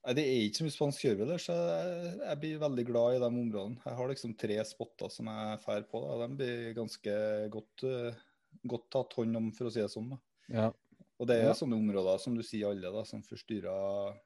nei, 0.06 0.14
det 0.14 0.24
er 0.24 0.44
ikke 0.46 0.60
så 0.60 0.68
mye 0.68 0.76
spansk 0.76 1.04
kjørvel 1.04 1.32
der, 1.34 1.42
så 1.42 1.56
jeg, 1.58 2.14
jeg 2.22 2.40
blir 2.44 2.62
veldig 2.62 2.86
glad 2.92 3.16
i 3.16 3.20
de 3.24 3.28
områdene. 3.32 3.80
Jeg 3.84 3.96
har 4.00 4.08
liksom 4.12 4.36
tre 4.38 4.60
spotter 4.64 5.12
som 5.12 5.26
jeg 5.32 5.60
drar 5.64 5.84
på. 5.90 6.04
Da. 6.06 6.26
De 6.26 6.40
blir 6.40 6.74
ganske 6.78 7.18
godt, 7.52 7.84
eh, 7.84 8.24
godt 8.64 8.90
tatt 8.90 9.12
hånd 9.18 9.36
om, 9.36 9.50
for 9.52 9.66
å 9.68 9.72
si 9.72 9.80
det 9.82 9.90
sånn. 9.92 10.14
Ja. 10.48 10.70
Og 11.18 11.26
det 11.28 11.36
er 11.40 11.48
Ja. 11.48 11.54
sånne 11.56 11.76
områder, 11.78 12.18
som 12.20 12.34
du 12.36 12.42
sier 12.42 12.70
alle, 12.70 12.90
da, 12.92 13.02
som 13.04 13.22
forstyrrer 13.22 14.16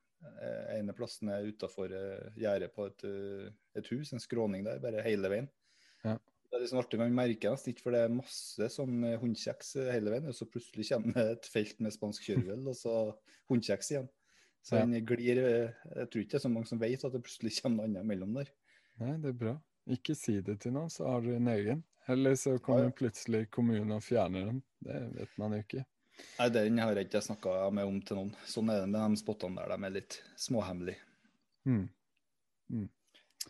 eh, 0.43 0.79
ene 0.79 0.93
plassen 0.93 1.29
er 1.33 1.47
utafor 1.49 1.93
eh, 1.93 2.31
gjerdet 2.37 2.75
på 2.75 2.87
et, 2.87 3.05
eh, 3.05 3.51
et 3.79 3.87
hus, 3.95 4.13
en 4.13 4.21
skråning 4.21 4.65
der, 4.65 4.79
bare 4.83 5.03
hele 5.07 5.29
veien. 5.33 5.49
Ja. 6.05 6.17
Det 6.51 6.57
er 6.59 6.65
liksom 6.65 6.81
artig, 6.83 6.99
Man 6.99 7.15
merker 7.15 7.53
nesten 7.55 7.71
ikke, 7.73 7.83
for 7.87 7.95
det 7.95 8.01
er 8.05 8.09
masse 8.13 8.69
sånn 8.75 9.05
hundekjeks 9.23 9.77
eh, 9.77 9.93
hele 9.95 10.11
veien. 10.11 10.27
Og 10.27 10.35
så 10.35 10.49
plutselig 10.51 10.89
kommer 10.91 11.15
det 11.15 11.27
et 11.39 11.47
felt 11.47 11.79
med 11.81 11.93
spansk 11.95 12.27
kjørvel, 12.27 12.67
og 12.69 12.75
så 12.75 12.95
hundekjeks 13.49 13.93
igjen. 13.95 14.09
Så 14.67 14.77
Ja. 14.77 14.85
glir 14.85 15.39
Jeg 15.41 16.11
tror 16.11 16.21
ikke 16.21 16.31
det 16.35 16.35
er 16.35 16.49
så 16.49 16.53
mange 16.53 16.67
som 16.69 16.79
vet 16.83 17.05
at 17.05 17.13
det 17.13 17.23
plutselig 17.23 17.63
kommer 17.63 17.87
noe 17.87 17.87
annet 18.03 18.05
mellom 18.05 18.35
der. 18.35 18.51
Nei, 18.99 19.17
det 19.17 19.29
er 19.31 19.39
bra. 19.39 19.55
Ikke 19.89 20.15
si 20.19 20.41
det 20.45 20.59
til 20.63 20.75
noen, 20.77 20.91
så 20.93 21.07
har 21.09 21.25
du 21.25 21.33
en 21.35 21.49
egen. 21.49 21.85
Eller 22.11 22.35
så 22.39 22.57
kommer 22.59 22.91
plutselig 22.97 23.47
kommunen 23.55 23.93
og 23.97 24.03
fjerner 24.05 24.51
den. 24.51 24.61
Det 24.83 24.99
vet 25.15 25.39
man 25.41 25.55
jo 25.55 25.63
ikke. 25.65 25.85
Nei, 26.39 26.49
Den 26.53 26.79
har 26.83 26.97
jeg 26.97 27.09
ikke 27.09 27.23
snakka 27.25 27.55
med 27.73 27.89
om 27.89 28.01
til 28.05 28.19
noen. 28.19 28.33
Sånn 28.49 28.71
er 28.73 28.83
det 28.83 28.91
med 28.93 29.01
de 29.15 29.21
spottene 29.21 29.63
der. 29.63 29.73
De 29.77 29.89
er 29.89 29.95
litt 29.95 30.19
småhemmelige. 30.41 31.01
Hmm. 31.69 31.87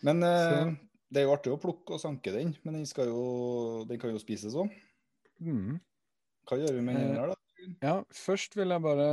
Men 0.07 0.23
eh, 0.27 0.73
det 1.11 1.23
er 1.23 1.27
jo 1.27 1.35
artig 1.35 1.53
å 1.55 1.61
plukke 1.61 1.97
og 1.97 2.03
sanke 2.03 2.33
den, 2.35 2.55
men 2.65 2.79
den, 2.79 2.87
jo, 3.11 3.85
den 3.89 4.01
kan 4.01 4.13
jo 4.15 4.21
spises 4.23 4.55
òg. 4.59 4.73
Mm. 5.43 5.79
Hva 6.49 6.59
gjør 6.61 6.77
vi 6.77 6.85
med 6.85 6.99
den 7.01 7.11
Eh, 7.11 7.19
her, 7.19 7.33
da? 7.33 7.37
Ja, 7.83 7.95
først 8.15 8.57
vil 8.57 8.73
jeg 8.73 8.85
bare 8.85 9.09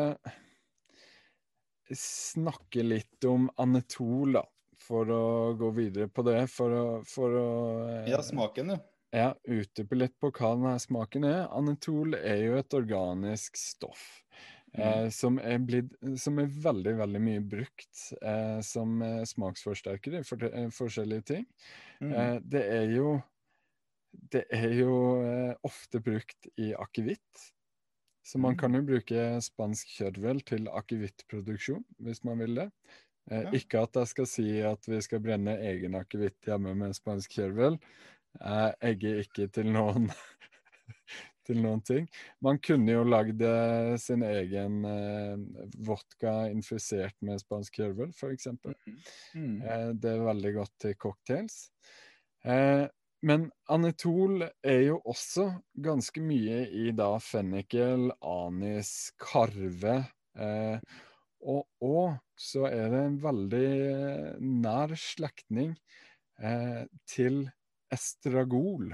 snakke 1.97 2.83
litt 2.85 3.27
om 3.27 3.49
anetol, 3.59 4.37
da. 4.37 4.43
For 4.83 5.09
å 5.11 5.21
gå 5.59 5.71
videre 5.75 6.07
på 6.09 6.23
det. 6.27 6.39
For 6.53 6.73
å, 6.77 6.85
for 7.07 7.33
å 7.39 7.47
eh, 7.89 8.11
Ja, 8.11 8.21
smaken, 8.23 8.69
ja. 8.75 8.79
Ja, 9.15 9.29
utdype 9.47 9.95
litt 9.95 10.17
på 10.19 10.29
hva 10.35 10.51
denne 10.57 10.75
smaken 10.83 11.23
er. 11.27 11.45
Anetol 11.55 12.17
er 12.19 12.41
jo 12.43 12.57
et 12.59 12.75
organisk 12.75 13.55
stoff 13.57 14.03
eh, 14.75 15.07
som, 15.15 15.39
er 15.39 15.61
blitt, 15.63 15.93
som 16.19 16.39
er 16.43 16.51
veldig, 16.51 16.97
veldig 16.99 17.21
mye 17.23 17.43
brukt 17.55 18.03
eh, 18.21 18.59
som 18.67 18.99
eh, 19.05 19.21
smaksforsterker 19.31 20.19
i 20.19 20.23
for, 20.27 20.43
eh, 20.51 20.67
forskjellige 20.75 21.27
ting. 21.31 21.47
Mm. 22.03 22.11
Eh, 22.11 22.35
det 22.43 22.65
er 22.81 22.93
jo 22.97 23.17
Det 24.33 24.45
er 24.53 24.71
jo 24.73 24.93
ofte 25.67 25.99
brukt 26.01 26.47
i 26.57 26.71
akevitt. 26.73 27.41
Så 28.25 28.39
man 28.39 28.55
Mm. 28.55 28.59
kan 28.59 28.73
jo 28.75 28.81
bruke 28.83 29.41
spansk 29.43 29.87
kjørvel 29.99 30.41
til 30.47 30.67
akevittproduksjon, 30.67 31.85
hvis 32.03 32.23
man 32.27 32.39
vil 32.43 32.55
det. 32.59 32.71
Eh, 33.31 33.43
Ja. 33.43 33.51
Ikke 33.59 33.83
at 33.83 33.95
jeg 33.99 34.07
skal 34.13 34.27
si 34.29 34.47
at 34.63 34.87
vi 34.87 35.01
skal 35.03 35.23
brenne 35.23 35.57
egen 35.69 35.95
akevitt 35.99 36.47
hjemme 36.47 36.75
med 36.75 36.91
en 36.91 36.97
spansk 36.97 37.37
kjørvel. 37.39 37.79
Jeg 38.39 38.75
egger 38.91 39.23
ikke 39.23 39.47
til 39.51 39.71
noen 39.73 40.11
til 41.47 41.61
noen 41.63 41.81
ting. 41.87 42.07
Man 42.43 42.59
kunne 42.63 42.91
jo 42.91 43.05
lagd 43.07 43.41
eh, 43.41 43.93
sin 44.01 44.23
egen 44.27 44.83
eh, 44.87 45.63
vodka 45.87 46.35
infusert 46.51 47.15
med 47.25 47.41
spansk 47.43 47.79
kjørvel, 47.79 48.11
f.eks. 48.15 48.49
Mm. 49.35 49.57
Eh, 49.63 49.89
det 49.95 50.13
er 50.13 50.27
veldig 50.27 50.53
godt 50.59 50.75
til 50.83 50.95
cocktails. 50.99 51.57
Eh, 52.45 52.85
men 53.27 53.47
anetol 53.73 54.43
er 54.45 54.81
jo 54.85 54.99
også 55.09 55.47
ganske 55.83 56.21
mye 56.21 56.61
i 56.69 56.91
da 56.95 57.15
fennikel, 57.23 58.11
anis, 58.21 58.91
karve. 59.19 60.03
Eh, 60.37 60.77
og, 61.41 61.65
òg 61.83 62.17
så 62.37 62.67
er 62.69 62.91
det 62.93 63.01
en 63.01 63.19
veldig 63.21 63.67
eh, 63.89 64.39
nær 64.41 64.93
slektning 64.99 65.73
eh, 66.41 66.85
til 67.09 67.45
estragol. 67.93 68.93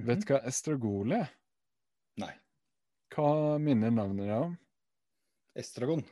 Vet 0.00 0.24
du 0.24 0.32
hva 0.32 0.42
estragol 0.48 1.14
er? 1.20 1.30
Nei. 2.20 2.32
Hva 3.14 3.60
minner 3.62 3.92
navnet 3.94 4.26
deg 4.26 4.36
om? 4.48 4.54
Estragon. 5.54 6.04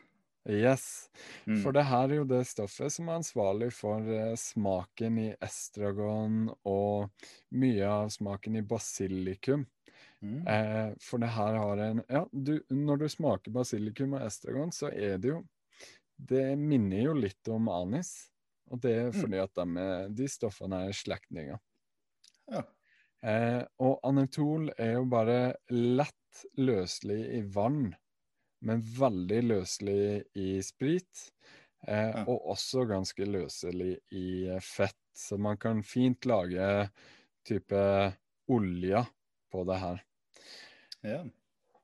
Yes. 0.49 1.09
Mm. 1.47 1.61
For 1.63 1.75
det 1.75 1.85
her 1.87 2.11
er 2.11 2.19
jo 2.19 2.27
det 2.27 2.43
stoffet 2.51 2.91
som 2.91 3.09
er 3.09 3.21
ansvarlig 3.21 3.71
for 3.75 4.07
eh, 4.11 4.35
smaken 4.39 5.21
i 5.23 5.29
estragon 5.43 6.49
og 6.67 7.29
mye 7.55 7.87
av 7.87 8.11
smaken 8.15 8.59
i 8.59 8.65
basilikum. 8.67 9.65
Mm. 10.23 10.43
Eh, 10.47 10.93
for 11.03 11.19
det 11.19 11.33
her 11.35 11.57
har 11.59 11.81
en 11.83 12.03
Ja, 12.09 12.21
du, 12.33 12.61
når 12.71 13.01
du 13.03 13.09
smaker 13.11 13.51
basilikum 13.55 14.15
og 14.15 14.23
estragon, 14.29 14.71
så 14.75 14.93
er 14.95 15.19
det 15.19 15.33
jo 15.33 15.41
Det 16.23 16.57
minner 16.59 17.03
jo 17.09 17.15
litt 17.19 17.49
om 17.51 17.67
anis. 17.69 18.31
Og 18.71 18.79
det 18.81 18.93
er 18.95 19.09
Mm. 19.11 19.17
fordi 19.21 19.39
at 19.43 19.55
de, 19.59 19.87
de 20.15 20.29
stoffene 20.31 20.85
er 20.87 20.93
slektninger. 20.95 21.59
Ja. 22.53 22.63
Eh, 23.23 23.65
og 23.81 23.99
anetol 24.07 24.71
er 24.79 24.93
jo 25.01 25.05
bare 25.11 25.57
lett 25.71 26.45
løselig 26.59 27.19
i 27.39 27.43
vann, 27.43 27.95
men 28.63 28.81
veldig 28.83 29.43
løselig 29.43 30.25
i 30.39 30.61
sprit. 30.63 31.33
Eh, 31.89 32.13
Ja. 32.15 32.25
Og 32.29 32.47
også 32.55 32.87
ganske 32.87 33.27
løselig 33.27 33.99
i 34.13 34.47
eh, 34.49 34.61
fett. 34.61 34.97
Så 35.15 35.37
man 35.39 35.57
kan 35.59 35.83
fint 35.83 36.25
lage 36.25 36.91
type 37.45 38.15
olje 38.49 39.05
på 39.53 39.65
det 39.67 39.79
her. 39.83 40.03
Ja. 41.03 41.23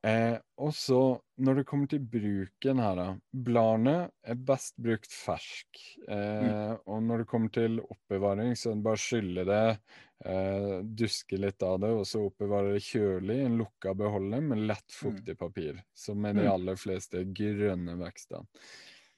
Eh, 0.06 0.36
og 0.62 0.70
så, 0.78 1.18
når 1.42 1.56
det 1.58 1.64
kommer 1.66 1.88
til 1.90 1.98
bruken 2.06 2.78
her, 2.78 2.94
da. 2.94 3.06
Bladene 3.34 3.94
er 4.22 4.36
best 4.46 4.76
brukt 4.78 5.10
fersk. 5.10 5.80
Eh, 6.06 6.76
Og 6.86 7.02
når 7.02 7.24
det 7.24 7.26
kommer 7.32 7.50
til 7.50 7.80
oppbevaring, 7.82 8.52
så 8.56 8.70
er 8.70 8.78
det 8.78 8.84
bare 8.86 9.02
skylle 9.02 9.44
det, 9.48 9.78
eh, 10.24 10.76
duske 11.02 11.36
litt 11.42 11.62
av 11.66 11.80
det, 11.82 11.90
og 11.98 12.06
så 12.06 12.22
oppbevare 12.28 12.76
det 12.76 12.84
kjølig 12.86 13.40
i 13.40 13.46
en 13.48 13.58
lukka 13.58 13.96
beholder 13.98 14.40
med 14.40 14.62
lett 14.70 14.86
fuktig 14.94 15.34
papir. 15.36 15.82
Som 15.98 16.24
er 16.24 16.32
de 16.38 16.46
Mm. 16.46 16.52
aller 16.52 16.76
fleste 16.76 17.24
grønne 17.34 17.98
vekstene. 17.98 18.46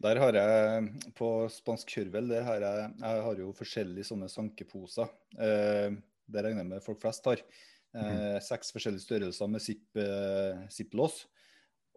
Der 0.00 0.16
har 0.16 0.32
jeg 0.32 1.12
på 1.14 1.44
spansk 1.52 1.86
kjørvel 1.92 2.26
der 2.28 2.42
har 2.42 2.58
jeg, 2.58 2.94
jeg 3.00 3.22
har 3.22 3.34
jo 3.36 3.52
forskjellige 3.52 4.08
sånne 4.08 4.30
sankeposer. 4.32 5.10
Eh, 5.38 5.90
det 6.26 6.42
regner 6.42 6.64
jeg 6.64 6.68
med 6.68 6.82
folk 6.82 7.00
flest 7.02 7.24
har. 7.26 7.36
Eh, 7.94 8.38
Seks 8.40 8.70
forskjellige 8.72 9.02
størrelser 9.06 9.48
med 9.50 9.60
zipp, 9.60 9.96
eh. 9.96 10.66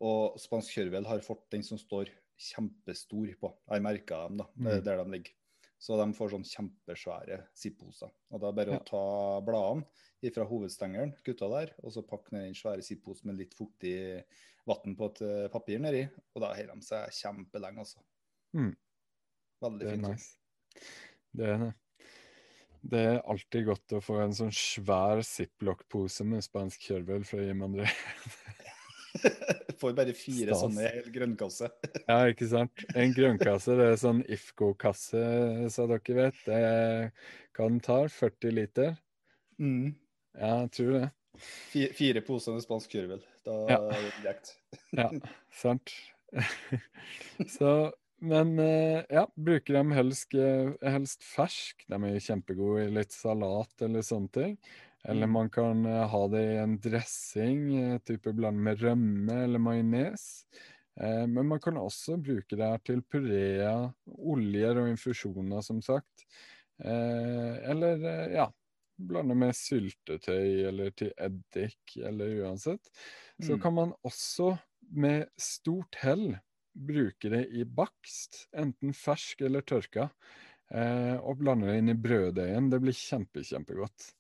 Og 0.01 0.39
spansk 0.41 0.73
kjørvel 0.73 1.05
har 1.05 1.19
fått 1.19 1.50
den 1.53 1.63
som 1.63 1.77
står 1.77 2.09
kjempestor 2.39 3.29
på. 3.39 3.51
Jeg 3.69 3.81
merka 3.85 4.27
dem 4.27 4.38
da, 4.38 4.45
Mm. 4.57 4.83
der 4.83 4.97
de 5.03 5.12
ligger. 5.12 5.33
Så 5.79 5.97
de 6.00 6.13
får 6.13 6.31
sånn 6.31 6.47
kjempesvære 6.47 7.47
Zipp-poser. 7.55 8.09
Og 8.31 8.39
da 8.41 8.47
er 8.47 8.51
det 8.51 8.55
bare 8.55 8.73
Ja. 8.73 8.79
å 8.79 8.85
ta 8.85 9.41
bladene 9.41 9.85
fra 10.33 10.45
hovedstengelen, 10.45 11.13
gutta 11.23 11.47
der, 11.50 11.75
og 11.83 11.91
så 11.91 12.01
pakke 12.07 12.31
ned 12.31 12.45
den 12.45 12.53
svære 12.55 12.81
Zipp-posen 12.81 13.25
med 13.25 13.38
litt 13.38 13.53
fuktig 13.53 14.23
vann 14.65 14.95
på 14.95 15.05
et 15.12 15.21
eh, 15.21 15.47
papir 15.50 15.79
nedi. 15.79 16.09
Og 16.35 16.41
da 16.41 16.53
holder 16.55 16.73
de 16.75 16.81
seg 16.81 17.09
kjempelenge, 17.12 17.77
altså. 17.79 18.00
Mm. 18.55 18.75
Veldig 19.62 19.79
Det 19.79 19.88
er 19.88 19.91
fint. 19.91 20.07
nice. 20.07 20.38
Det 21.35 21.45
er 21.50 21.57
det. 21.57 21.73
Det 22.84 23.00
er 23.00 23.22
alltid 23.32 23.66
godt 23.70 23.94
å 23.96 24.02
få 24.04 24.18
en 24.25 24.34
sånn 24.36 24.52
svær 24.52 25.22
ziplock-pose 25.24 26.25
med 26.28 26.44
spansk 26.44 26.82
kjørvel 26.90 27.24
fra 27.28 27.40
Jim 27.46 27.62
André. 27.63 27.88
Får 29.80 29.94
bare 29.96 30.13
fire 30.18 30.50
Stas. 30.52 30.62
sånne 30.63 30.84
i 30.88 30.92
hel 30.98 31.10
grønnkasse. 31.13 31.70
Ja, 32.10 32.18
ikke 32.32 32.48
sant? 32.52 32.84
En 32.98 33.13
grønnkasse, 33.16 33.75
det 33.80 33.86
er 33.94 34.00
sånn 34.02 34.20
Ifco-kasse, 34.36 35.22
så 35.72 35.86
dere 35.92 36.16
vet. 36.18 36.40
Det 36.48 36.58
er 36.60 37.12
hva 37.56 37.68
den 37.70 37.80
tar, 37.86 38.10
40 38.12 38.56
liter? 38.58 38.96
Mm. 39.62 39.94
Ja, 40.36 40.54
jeg 40.66 40.72
tror 40.80 40.92
det. 40.98 41.04
Fire, 41.44 41.94
Fire 41.98 42.22
poser 42.25 42.58
med 42.58 42.66
spansk 42.66 42.92
kjørvel. 42.98 43.22
Da 43.48 43.56
Ja. 43.72 43.80
er 43.94 44.04
det 44.10 44.13
greit. 44.25 44.52
Ja, 44.98 45.08
sant. 45.63 45.94
Så, 47.54 47.70
men 48.24 48.53
eh, 48.60 49.03
ja, 49.12 49.25
bruker 49.36 49.74
dem 49.77 49.92
helst, 49.96 50.34
eh, 50.34 50.72
helst 50.94 51.24
fersk. 51.27 51.84
De 51.92 52.00
er 52.08 52.20
kjempegode 52.24 52.86
i 52.88 52.94
litt 52.96 53.12
salat 53.15 53.84
eller 53.86 54.06
sånne 54.06 54.32
ting. 54.36 54.58
Eller 55.03 55.27
Mm. 55.27 55.34
man 55.36 55.50
kan 55.51 55.86
eh, 55.86 56.06
ha 56.08 56.22
det 56.32 56.44
i 56.53 56.58
en 56.62 56.77
dressing, 56.80 57.65
type 58.08 58.32
blande 58.34 58.63
med 58.63 58.80
rømme 58.82 59.42
eller 59.44 59.60
majones. 59.60 60.46
Men 60.96 61.48
man 61.50 61.58
kan 61.60 61.74
også 61.82 62.20
bruke 62.22 62.53
det 62.56 62.68
her 62.70 62.77
til 62.86 63.00
pureer, 63.10 63.88
oljer 64.06 64.77
og 64.77 64.92
infusjoner, 64.92 65.63
som 65.65 65.80
sagt. 65.82 66.22
Eller 66.77 68.03
ja, 68.30 68.46
blande 69.01 69.34
med 69.34 69.56
syltetøy 69.58 70.68
eller 70.70 70.92
til 70.94 71.10
eddik, 71.18 71.96
eller 71.98 72.36
uansett. 72.44 72.92
Så 73.42 73.58
Mm. 73.58 73.62
kan 73.63 73.74
man 73.74 73.94
også 74.06 74.51
med 74.94 75.25
stort 75.36 75.96
hell 76.03 76.38
bruke 76.74 77.30
det 77.30 77.46
i 77.53 77.63
bakst, 77.65 78.48
enten 78.58 78.94
fersk 78.98 79.42
eller 79.46 79.62
tørka, 79.62 80.10
eh, 80.74 81.15
og 81.22 81.38
blande 81.42 81.68
det 81.70 81.77
inn 81.82 81.94
i 81.94 81.98
brøddeigen. 82.00 82.70
Det 82.72 82.82
blir 82.84 82.94
kjempe, 82.98 83.44
kjempegodt. 83.46 84.13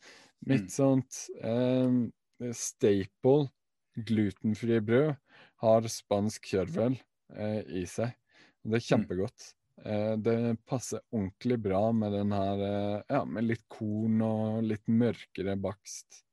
Mitt 0.45 0.67
Mm. 0.67 0.69
sånt 0.69 1.29
eh, 1.41 2.51
staple 2.53 3.49
glutenfrie 3.95 4.81
brød 4.81 5.15
har 5.63 5.87
spansk 5.87 6.45
kjørvel 6.53 6.97
eh, 7.35 7.61
i 7.81 7.85
seg. 7.85 8.15
Det 8.63 8.79
er 8.79 8.87
Mm. 8.93 9.07
kjempegodt. 9.07 9.53
Eh, 9.85 10.15
det 10.17 10.37
passer 10.65 11.01
ordentlig 11.11 11.57
bra 11.61 11.91
med 11.91 12.11
den 12.13 12.31
her 12.31 12.59
eh, 12.67 13.01
ja, 13.09 13.23
med 13.25 13.43
litt 13.49 13.65
korn 13.69 14.21
og 14.21 14.63
litt 14.63 14.85
mørkere 14.87 15.55
bakst. 15.59 16.23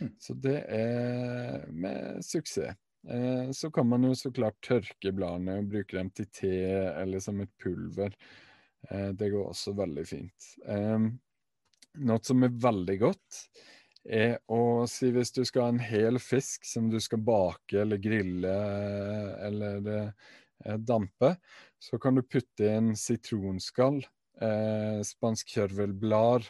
Mm. 0.00 0.16
Så 0.18 0.34
det 0.40 0.64
er 0.68 1.66
med 1.72 2.24
suksess. 2.24 2.76
Eh, 3.08 3.50
så 3.50 3.70
kan 3.70 3.88
man 3.88 4.04
jo 4.04 4.14
så 4.14 4.32
klart 4.34 4.60
tørke 4.64 5.12
bladene 5.16 5.60
og 5.60 5.70
bruke 5.72 5.96
dem 5.96 6.10
til 6.12 6.28
te 6.34 6.52
eller 7.00 7.22
som 7.24 7.40
et 7.40 7.52
pulver. 7.62 8.14
Eh, 8.90 9.10
det 9.16 9.30
går 9.32 9.50
også 9.52 9.74
veldig 9.78 10.06
fint. 10.08 10.50
Eh, 10.68 11.08
noe 12.06 12.24
som 12.26 12.44
er 12.46 12.60
veldig 12.68 12.98
godt, 13.00 13.40
er 14.04 14.38
å 14.48 14.86
si 14.88 15.10
hvis 15.12 15.32
du 15.36 15.42
skal 15.44 15.66
ha 15.66 15.72
en 15.74 15.82
hel 15.84 16.16
fisk 16.22 16.64
som 16.64 16.86
du 16.92 16.96
skal 17.04 17.20
bake 17.24 17.82
eller 17.82 18.00
grille 18.00 18.52
eh, 18.52 19.34
eller 19.48 20.14
dampe, 20.84 21.34
så 21.80 21.96
kan 22.00 22.16
du 22.16 22.22
putte 22.22 22.66
inn 22.68 22.90
sitronskall, 22.96 24.02
spansk 25.04 25.54
kjørvelblad, 25.54 26.48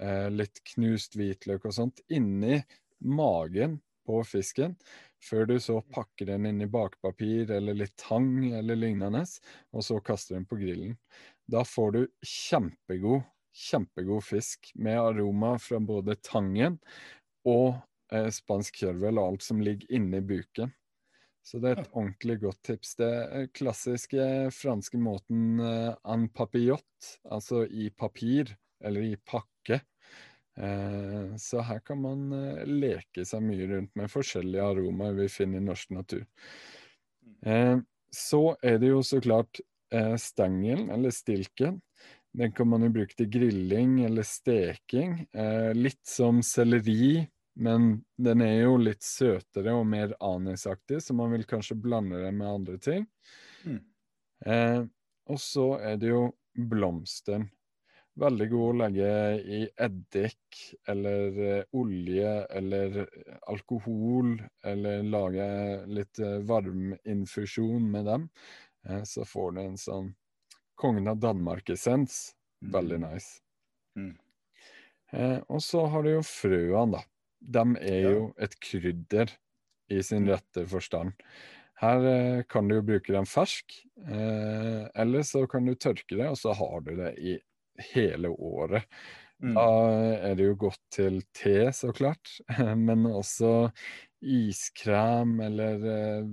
eh, 0.00 0.28
litt 0.32 0.62
knust 0.72 1.16
hvitløk 1.18 1.66
og 1.68 1.76
sånt 1.76 2.00
inni 2.08 2.62
magen 3.04 3.78
på 4.08 4.22
fisken, 4.24 4.76
før 5.24 5.46
du 5.50 5.56
så 5.60 5.80
pakker 5.92 6.30
den 6.32 6.48
inn 6.48 6.62
i 6.64 6.70
bakpapir 6.70 7.50
eller 7.56 7.76
litt 7.76 7.96
tang 8.00 8.32
eller 8.52 8.78
lignende, 8.78 9.24
og 9.74 9.84
så 9.84 10.00
kaster 10.04 10.38
den 10.38 10.48
på 10.48 10.58
grillen. 10.60 10.96
Da 11.50 11.64
får 11.66 11.92
du 11.96 12.02
kjempegod, 12.26 13.22
kjempegod 13.56 14.24
fisk 14.24 14.72
med 14.74 15.00
aroma 15.00 15.56
fra 15.60 15.80
både 15.82 16.16
tangen 16.24 16.78
og 17.48 17.80
eh, 18.14 18.30
spansk 18.32 18.82
kjørvel 18.82 19.18
og 19.18 19.32
alt 19.32 19.46
som 19.46 19.62
ligger 19.64 19.90
inni 19.96 20.22
buken. 20.24 20.72
Så 21.42 21.58
det 21.58 21.70
er 21.70 21.80
et 21.80 21.94
ordentlig 21.96 22.36
godt 22.42 22.60
tips. 22.68 22.94
Det 23.00 23.08
er 23.10 23.52
klassiske 23.56 24.24
franske 24.54 25.00
måten 25.00 25.60
eh, 25.64 25.92
en 26.12 26.28
papillot, 26.36 27.14
altså 27.32 27.64
i 27.66 27.88
papir 27.90 28.52
eller 28.84 29.08
i 29.08 29.16
pakke. 29.16 29.80
Eh, 30.60 31.36
så 31.36 31.62
her 31.64 31.80
kan 31.80 32.00
man 32.02 32.32
eh, 32.36 32.64
leke 32.68 33.24
seg 33.24 33.44
mye 33.44 33.68
rundt 33.70 33.94
med 33.96 34.12
forskjellige 34.12 34.66
aromaer 34.74 35.16
vi 35.16 35.28
finner 35.32 35.60
i 35.60 35.64
norsk 35.64 35.94
natur. 35.96 36.26
Eh, 37.46 37.76
så 38.12 38.42
er 38.62 38.80
det 38.82 38.90
jo 38.92 39.04
så 39.06 39.22
klart 39.22 39.62
stengelen, 40.22 40.86
eller 40.94 41.10
stilken. 41.10 41.80
Den 42.38 42.52
kan 42.54 42.68
man 42.70 42.84
jo 42.84 42.92
bruke 42.94 43.16
til 43.18 43.26
grilling 43.26 43.96
eller 44.06 44.22
steking. 44.22 45.16
Litt 45.74 45.98
som 46.06 46.38
selleri, 46.46 47.24
men 47.58 47.88
den 48.14 48.44
er 48.46 48.68
jo 48.68 48.76
litt 48.78 49.02
søtere 49.02 49.74
og 49.74 49.88
mer 49.90 50.14
anisaktig, 50.22 51.00
så 51.02 51.16
man 51.18 51.34
vil 51.34 51.42
kanskje 51.50 51.78
blande 51.82 52.22
det 52.22 52.30
med 52.38 52.52
andre 52.52 52.78
ting. 52.78 53.08
Mm. 53.66 53.80
Og 55.26 55.42
så 55.42 55.66
er 55.82 55.98
det 55.98 56.12
jo 56.12 56.22
blomsten. 56.54 57.48
Veldig 58.20 58.46
god 58.52 58.66
å 58.68 58.78
legge 58.82 59.10
i 59.40 59.60
eddik 59.80 60.58
eller 60.92 61.38
eh, 61.40 61.62
olje 61.80 62.32
eller 62.58 62.98
alkohol, 63.48 64.34
eller 64.66 65.02
lage 65.08 65.46
litt 65.88 66.20
eh, 66.20 66.38
varminfusjon 66.50 67.86
med 67.94 68.04
dem. 68.10 68.26
Eh, 68.88 69.02
så 69.08 69.24
får 69.24 69.52
du 69.56 69.62
en 69.64 69.78
sånn 69.80 70.10
Kongen 70.80 71.10
av 71.12 71.18
Danmark-essens. 71.20 72.30
Veldig 72.72 72.98
nice. 73.02 73.42
Mm. 73.98 74.14
Eh, 75.12 75.38
og 75.52 75.60
så 75.60 75.82
har 75.92 76.04
du 76.06 76.14
jo 76.14 76.22
frøene, 76.24 76.94
da. 76.94 77.02
De 77.40 77.64
er 77.82 77.98
Ja. 78.00 78.14
jo 78.14 78.22
et 78.40 78.56
krydder 78.64 79.32
i 79.92 80.00
sin 80.02 80.24
Mm. 80.24 80.30
rette 80.32 80.64
forstand. 80.70 81.12
Her 81.80 82.04
eh, 82.06 82.42
kan 82.48 82.68
du 82.68 82.76
jo 82.78 82.82
bruke 82.82 83.12
dem 83.12 83.28
fersk, 83.28 83.76
eh, 84.06 84.88
eller 84.94 85.22
så 85.22 85.46
kan 85.48 85.66
du 85.68 85.74
tørke 85.74 86.16
det, 86.16 86.28
og 86.28 86.36
så 86.40 86.54
har 86.56 86.80
du 86.80 86.96
det 86.96 87.12
i 87.18 87.38
hele 87.92 88.28
året. 88.28 88.86
Mm. 89.40 89.54
Da 89.56 89.66
er 90.30 90.34
det 90.36 90.48
jo 90.50 90.56
godt 90.66 90.80
til 90.92 91.22
te, 91.36 91.70
så 91.72 91.92
klart, 91.96 92.34
men 92.86 93.06
også 93.08 93.70
iskrem 94.20 95.38
eller 95.46 95.86
eh, 95.88 96.26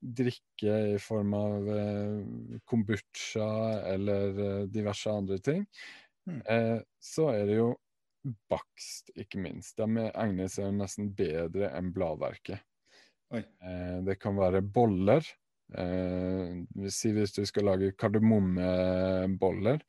drikke 0.00 0.76
i 0.92 1.00
form 1.02 1.34
av 1.34 1.70
eh, 1.74 2.60
kombucha 2.68 3.48
eller 3.94 4.38
eh, 4.44 4.62
diverse 4.70 5.10
andre 5.10 5.40
ting. 5.42 5.66
Mm. 6.30 6.40
Eh, 6.46 6.78
så 7.02 7.32
er 7.34 7.44
det 7.50 7.58
jo 7.58 7.72
bakst, 8.50 9.10
ikke 9.18 9.38
minst. 9.42 9.76
De 9.78 9.86
er- 10.02 10.14
egner 10.14 10.50
seg 10.50 10.72
nesten 10.74 11.10
bedre 11.14 11.72
enn 11.74 11.92
bladverket. 11.94 12.62
Eh, 13.34 13.98
det 14.06 14.18
kan 14.22 14.38
være 14.38 14.62
boller. 14.62 15.26
Eh, 15.74 16.90
si 16.94 17.10
hvis 17.16 17.34
du 17.34 17.42
skal 17.48 17.66
lage 17.70 17.94
kardemommeboller, 17.98 19.80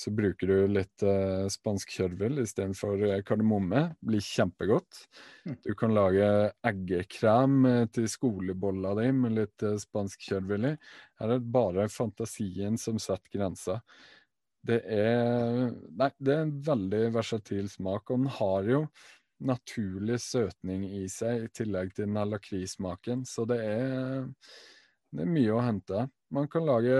så 0.00 0.10
bruker 0.14 0.48
du 0.48 0.72
litt 0.72 1.02
eh, 1.04 1.44
spansk 1.52 1.92
kjørvel 1.92 2.40
istedenfor 2.42 3.02
eh, 3.08 3.22
kardemomme. 3.26 3.82
Blir 4.06 4.24
kjempegodt. 4.24 5.02
Mm. 5.44 5.56
Du 5.66 5.74
kan 5.78 5.94
lage 5.94 6.30
eggekrem 6.66 7.58
eh, 7.68 7.82
til 7.92 8.08
skolebolla 8.10 8.94
di 9.00 9.10
med 9.16 9.36
litt 9.36 9.66
eh, 9.66 9.76
spansk 9.82 10.30
kjørvel 10.30 10.70
i. 10.72 10.74
Her 11.20 11.34
er 11.34 11.36
det 11.36 11.52
bare 11.52 11.90
fantasien 11.92 12.80
som 12.80 13.00
setter 13.02 13.36
grensa. 13.36 13.80
Det 14.66 14.82
er 14.92 15.70
Nei, 15.70 16.10
det 16.20 16.34
er 16.34 16.42
en 16.46 16.58
veldig 16.64 17.06
versatil 17.14 17.68
smak, 17.72 18.10
og 18.10 18.24
den 18.24 18.34
har 18.40 18.68
jo 18.68 18.82
naturlig 19.40 20.18
søtning 20.20 20.84
i 20.84 21.06
seg, 21.08 21.46
i 21.46 21.52
tillegg 21.60 21.94
til 21.96 22.08
den 22.08 22.20
lakrismaken, 22.28 23.24
så 23.28 23.46
det 23.48 23.56
er, 23.64 24.28
det 25.14 25.24
er 25.24 25.30
mye 25.34 25.52
å 25.56 25.62
hente. 25.64 26.06
Man 26.30 26.48
kan 26.50 26.66
lage, 26.68 26.96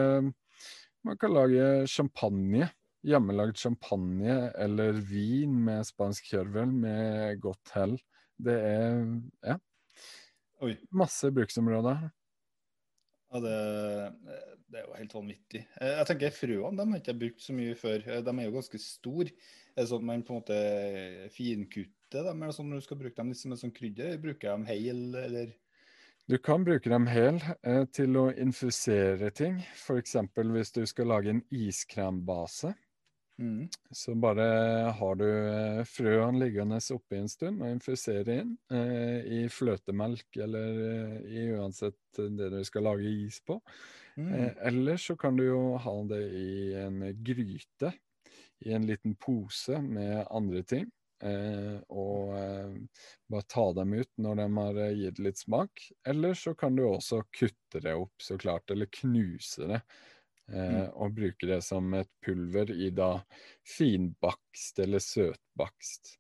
man 1.07 1.19
kan 1.21 1.35
lage 1.35 1.67
champagne, 1.91 2.69
hjemmelagd 3.07 3.57
champagne 3.61 4.37
eller 4.61 4.99
vin 5.09 5.55
med 5.67 5.87
spansk 5.89 6.33
kjørvel 6.33 6.73
med 6.83 7.41
godt 7.41 7.75
hell. 7.77 7.97
Det 8.41 8.57
er 8.57 9.05
ja, 9.47 9.57
Oi. 10.65 10.75
masse 10.93 11.31
bruksområder. 11.33 12.11
Ja, 13.31 13.39
det, 13.45 13.57
det 14.71 14.81
er 14.81 14.87
jo 14.89 14.97
helt 14.99 15.15
vanvittig. 15.15 15.63
Eh, 15.79 15.93
Jeg 16.01 16.07
tenker 16.11 16.35
Frøene 16.35 16.81
de 16.81 16.87
har 16.97 17.01
ikke 17.03 17.15
brukt 17.21 17.45
så 17.45 17.55
mye 17.55 17.77
før. 17.79 18.03
Eh, 18.11 18.23
De 18.27 18.33
er 18.35 18.49
jo 18.49 18.55
ganske 18.57 18.81
store. 18.83 19.31
Er 19.77 19.85
det 19.85 19.91
sånn 19.93 20.07
man 20.09 20.25
på 20.27 20.35
en 20.35 20.41
måte 20.43 20.59
finkutter 21.35 22.27
dem, 22.27 22.43
eller 22.43 22.57
sånn 22.57 22.73
når 22.73 22.83
du 22.83 22.87
skal 22.89 22.99
bruke 23.01 23.17
dem 23.21 23.31
liksom, 23.33 23.55
som 23.61 23.73
krydder? 23.75 24.19
Bruker 24.23 24.51
jeg 24.51 24.57
dem 24.59 24.67
hel, 24.69 25.05
eller? 25.23 25.53
Du 26.31 26.39
kan 26.39 26.63
bruke 26.65 26.87
dem 26.87 27.09
hel 27.11 27.41
eh, 27.67 27.89
til 27.91 28.15
å 28.15 28.29
infusere 28.31 29.33
ting. 29.35 29.57
F.eks. 29.75 30.13
hvis 30.39 30.71
du 30.77 30.85
skal 30.87 31.09
lage 31.11 31.33
en 31.33 31.41
iskrembase. 31.51 32.71
Mm. 33.43 33.65
Så 33.91 34.15
bare 34.15 34.45
har 34.95 35.19
du 35.19 35.27
eh, 35.27 35.81
frøene 35.91 36.39
liggende 36.45 36.79
oppe 36.95 37.19
en 37.19 37.27
stund 37.33 37.65
og 37.65 37.73
infuserer 37.73 38.45
inn 38.45 38.53
eh, 38.71 39.27
i 39.27 39.41
fløtemelk 39.51 40.39
eller 40.45 40.79
eh, 40.85 41.17
i 41.35 41.49
uansett 41.57 42.23
det 42.39 42.53
du 42.55 42.61
skal 42.69 42.87
lage 42.87 43.11
is 43.11 43.41
på. 43.43 43.59
Mm. 44.15 44.31
Eh, 44.31 44.53
eller 44.71 45.03
så 45.03 45.19
kan 45.19 45.35
du 45.35 45.49
jo 45.49 45.65
ha 45.83 45.97
det 46.15 46.23
i 46.31 46.55
en 46.85 47.03
gryte, 47.27 47.91
i 48.63 48.77
en 48.79 48.87
liten 48.87 49.19
pose 49.19 49.83
med 49.83 50.29
andre 50.31 50.63
ting. 50.63 50.87
Eh, 51.23 51.77
og 51.93 52.33
eh, 52.39 52.77
bare 53.29 53.49
ta 53.49 53.67
dem 53.77 53.93
ut 53.93 54.11
når 54.17 54.41
de 54.41 54.47
har 54.57 54.81
eh, 54.85 54.95
gitt 55.03 55.21
litt 55.23 55.41
smak. 55.41 55.85
Eller 56.09 56.35
så 56.39 56.55
kan 56.55 56.77
du 56.77 56.87
også 56.89 57.23
kutte 57.29 57.83
det 57.85 57.95
opp, 57.95 58.17
så 58.23 58.39
klart, 58.41 58.71
eller 58.71 58.91
knuse 59.01 59.69
det. 59.75 59.83
Eh, 59.83 60.09
Mm. 60.51 60.89
Og 60.99 61.13
bruke 61.15 61.47
det 61.47 61.61
som 61.63 61.93
et 61.95 62.09
pulver 62.27 62.73
i 62.75 62.89
da 62.91 63.21
finbakst 63.77 64.81
eller 64.83 64.99
søtbakst. 64.99 66.17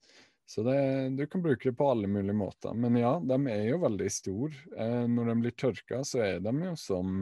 Så 0.46 0.62
det, 0.62 0.76
du 1.18 1.26
kan 1.26 1.42
bruke 1.42 1.68
det 1.68 1.76
på 1.78 1.88
alle 1.90 2.06
mulige 2.06 2.34
måter. 2.34 2.74
Men 2.74 2.96
ja, 2.98 3.16
de 3.22 3.36
er 3.50 3.64
jo 3.68 3.80
veldig 3.82 4.08
store. 4.10 4.54
Eh, 4.78 5.04
når 5.10 5.32
de 5.32 5.36
blir 5.42 5.56
tørka, 5.58 6.00
så 6.06 6.22
er 6.24 6.40
de 6.42 6.54
jo 6.64 6.76
som 6.78 7.20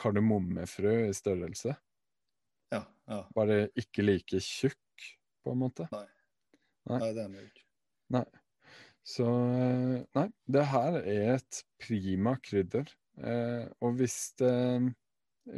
kardemommefrø 0.00 0.94
i 1.08 1.14
størrelse. 1.16 1.76
Ja. 2.72 2.82
ja. 3.08 3.22
Bare 3.36 3.66
ikke 3.80 4.04
like 4.04 4.40
tjukk, 4.44 5.08
på 5.44 5.54
en 5.54 5.62
måte. 5.64 5.88
Nei. 5.92 6.04
Nei, 6.88 7.10
det 7.12 7.22
er 7.22 7.26
han 7.28 7.34
jo 7.38 7.44
ikke. 7.46 7.64
Nei. 8.16 8.24
Så 9.08 9.26
eh, 9.26 9.98
Nei, 10.18 10.26
det 10.56 10.64
her 10.72 10.98
er 11.02 11.34
et 11.38 11.60
prima 11.80 12.34
krydder. 12.44 12.88
Eh, 13.18 13.66
og 13.84 13.96
hvis, 13.98 14.18
det, 14.40 14.52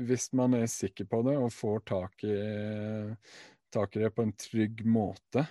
hvis 0.08 0.28
man 0.38 0.54
er 0.58 0.66
sikker 0.70 1.08
på 1.10 1.22
det 1.26 1.36
og 1.38 1.50
får 1.54 1.80
tak 1.90 2.24
i, 2.24 2.36
tak 3.74 3.96
i 3.96 4.04
det 4.04 4.12
på 4.16 4.26
en 4.26 4.36
trygg 4.38 4.84
måte, 4.86 5.46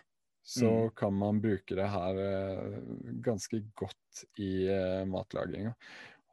så 0.49 0.65
Mm. 0.89 0.91
kan 0.97 1.13
man 1.13 1.39
bruke 1.43 1.75
det 1.77 1.85
her 1.93 2.17
eh, 2.17 2.77
ganske 3.21 3.59
godt 3.77 4.23
i 4.41 4.65
eh, 4.65 5.03
matlaginga. 5.05 5.75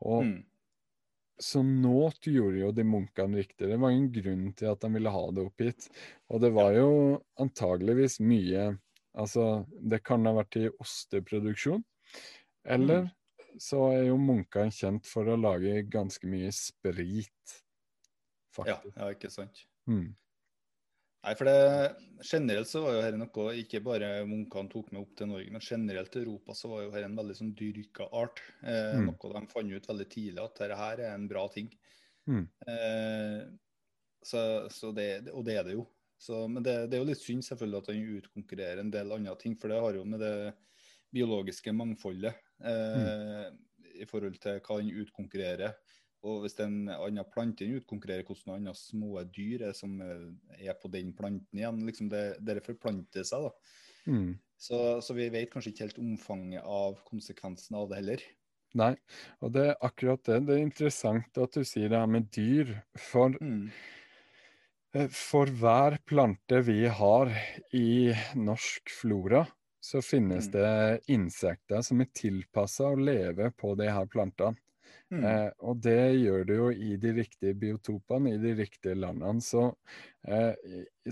Og 0.00 0.22
Mm. 0.24 0.38
så 1.38 1.60
nå 1.62 2.06
gjorde 2.24 2.62
jo 2.62 2.70
de 2.72 2.84
munkene 2.88 3.36
riktig. 3.42 3.68
Det 3.68 3.76
var 3.76 3.90
ingen 3.92 4.12
grunn 4.14 4.46
til 4.56 4.70
at 4.70 4.80
de 4.80 4.88
ville 4.94 5.12
ha 5.12 5.24
det 5.36 5.44
opp 5.44 5.60
hit. 5.60 5.90
Og 6.32 6.40
det 6.40 6.50
var 6.56 6.72
jo 6.72 6.88
antageligvis 7.36 8.20
mye 8.24 8.78
Altså, 9.16 9.64
det 9.80 10.02
kan 10.04 10.26
ha 10.28 10.34
vært 10.36 10.58
i 10.60 10.66
osteproduksjon. 10.82 11.84
Eller 12.68 13.08
så 13.62 13.86
er 13.94 14.10
jo 14.10 14.18
munkene 14.20 14.74
kjent 14.74 15.08
for 15.08 15.28
å 15.32 15.38
lage 15.40 15.80
ganske 15.88 16.28
mye 16.28 16.52
sprit, 16.52 17.56
Ja, 18.66 18.76
ja, 18.96 19.10
ikke 19.12 19.30
sant. 19.32 19.64
Mm. 19.88 20.14
Nei, 21.26 21.32
for 21.34 21.48
det, 21.48 21.96
Generelt 22.22 22.68
så 22.70 22.80
var 22.84 22.94
jo 22.94 23.00
dette 23.02 23.18
noe 23.18 23.54
ikke 23.60 23.80
bare 23.84 24.10
munkene 24.28 24.70
tok 24.72 24.92
med 24.94 25.02
opp 25.02 25.16
til 25.18 25.28
Norge, 25.32 25.50
men 25.52 25.64
generelt 25.64 26.14
i 26.16 26.22
Europa 26.22 26.54
så 26.54 26.70
var 26.70 26.84
jo 26.84 26.92
dette 26.94 27.08
en 27.08 27.18
veldig 27.18 27.36
sånn 27.40 27.54
dyrka 27.58 28.06
art. 28.14 28.40
Eh, 28.62 28.94
Mm. 28.96 29.10
Noe 29.10 29.32
de 29.34 29.42
fant 29.50 29.72
ut 29.72 29.88
veldig 29.90 30.08
tidlig 30.12 30.44
at 30.44 30.60
dette 30.60 30.78
her 30.78 31.02
er 31.02 31.14
en 31.14 31.26
bra 31.28 31.48
ting. 31.52 31.72
Mm. 32.30 32.46
Eh, 32.68 33.42
så, 34.22 34.40
så 34.70 34.92
det, 34.94 35.28
og 35.32 35.44
det 35.44 35.58
er 35.58 35.66
det 35.66 35.76
jo. 35.76 35.86
Så, 36.18 36.46
men 36.48 36.64
det, 36.64 36.76
det 36.90 36.96
er 36.96 37.02
jo 37.04 37.10
litt 37.10 37.22
synd 37.22 37.44
selvfølgelig 37.44 37.82
at 37.82 37.90
den 37.92 38.16
utkonkurrerer 38.20 38.80
en 38.82 38.92
del 38.92 39.12
andre 39.16 39.36
ting, 39.40 39.56
for 39.60 39.72
det 39.72 39.82
har 39.82 39.98
jo 39.98 40.06
med 40.08 40.22
det 40.24 40.36
biologiske 41.14 41.74
mangfoldet 41.76 42.32
eh, 42.64 43.44
i 44.00 44.08
forhold 44.08 44.38
til 44.42 44.58
hva 44.64 44.78
den 44.80 44.94
utkonkurrerer. 45.02 45.76
Og 46.26 46.42
hvis 46.42 46.56
en 46.64 46.88
annen 46.90 47.28
plante 47.30 47.64
den 47.64 47.76
utkonkurrerer, 47.78 48.24
hvordan 48.26 48.56
andre 48.56 48.74
små 48.74 49.20
dyr 49.30 49.68
er 49.68 49.76
som 49.76 50.00
er 50.00 50.74
på 50.80 50.90
den 50.90 51.12
planten 51.14 51.60
igjen. 51.60 51.84
liksom 51.86 52.08
det, 52.10 52.24
det 52.42 52.64
forplanter 52.66 53.26
seg. 53.26 53.46
da. 53.46 53.52
Mm. 54.10 54.32
Så, 54.56 54.80
så 55.04 55.14
vi 55.14 55.28
vet 55.30 55.52
kanskje 55.52 55.74
ikke 55.74 55.84
helt 55.84 56.00
omfanget 56.02 56.64
av 56.64 56.98
konsekvensen 57.06 57.76
av 57.78 57.90
det 57.90 58.00
heller. 58.00 58.24
Nei, 58.76 58.94
og 59.44 59.52
det 59.54 59.68
er 59.70 59.84
akkurat 59.84 60.24
det. 60.26 60.40
Det 60.48 60.56
er 60.56 60.64
interessant 60.64 61.38
at 61.40 61.54
du 61.54 61.64
sier 61.64 61.92
det 61.92 62.00
her 62.00 62.10
med 62.10 62.32
dyr. 62.34 62.74
For 63.12 63.36
Mm. 63.40 63.68
Eh, 64.96 65.08
For 65.12 65.46
hver 65.60 65.98
plante 66.08 66.60
vi 66.66 66.86
har 66.86 67.30
i 67.74 68.14
norsk 68.34 68.90
flora, 69.00 69.46
så 69.80 70.00
finnes 70.02 70.48
Mm. 70.48 70.50
det 70.50 71.00
insekter 71.12 71.82
som 71.86 72.00
er 72.02 72.08
tilpassa 72.16 72.88
å 72.90 72.98
leve 72.98 73.50
på 73.54 73.74
de 73.78 73.90
her 73.92 74.06
plantene. 74.10 74.56
Mm. 75.12 75.24
Eh, 75.24 75.50
og 75.62 75.80
det 75.84 76.16
gjør 76.18 76.42
det 76.48 76.56
jo 76.58 76.66
i 76.72 76.96
de 77.00 77.12
riktige 77.20 77.54
biotopene, 77.58 78.34
i 78.34 78.40
de 78.42 78.54
riktige 78.58 78.96
landene. 78.98 79.40
Så 79.42 79.62
eh, 80.26 80.54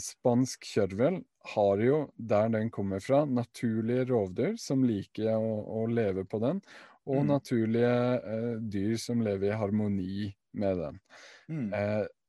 spansk 0.00 0.66
kjørvel 0.66 1.20
har 1.54 1.82
jo, 1.84 2.00
der 2.18 2.50
den 2.56 2.70
kommer 2.74 3.00
fra, 3.04 3.24
naturlige 3.26 4.08
rovdyr 4.10 4.56
som 4.60 4.84
liker 4.86 5.34
å, 5.38 5.54
å 5.82 5.86
leve 5.90 6.26
på 6.26 6.40
den, 6.42 6.62
og 7.06 7.24
Mm. 7.24 7.28
naturlige 7.28 7.94
eh, 8.34 8.54
dyr 8.74 8.96
som 9.00 9.22
lever 9.24 9.52
i 9.52 9.58
harmoni 9.60 10.32
med 10.54 10.78
den. 10.82 11.00
Mm. 11.48 11.84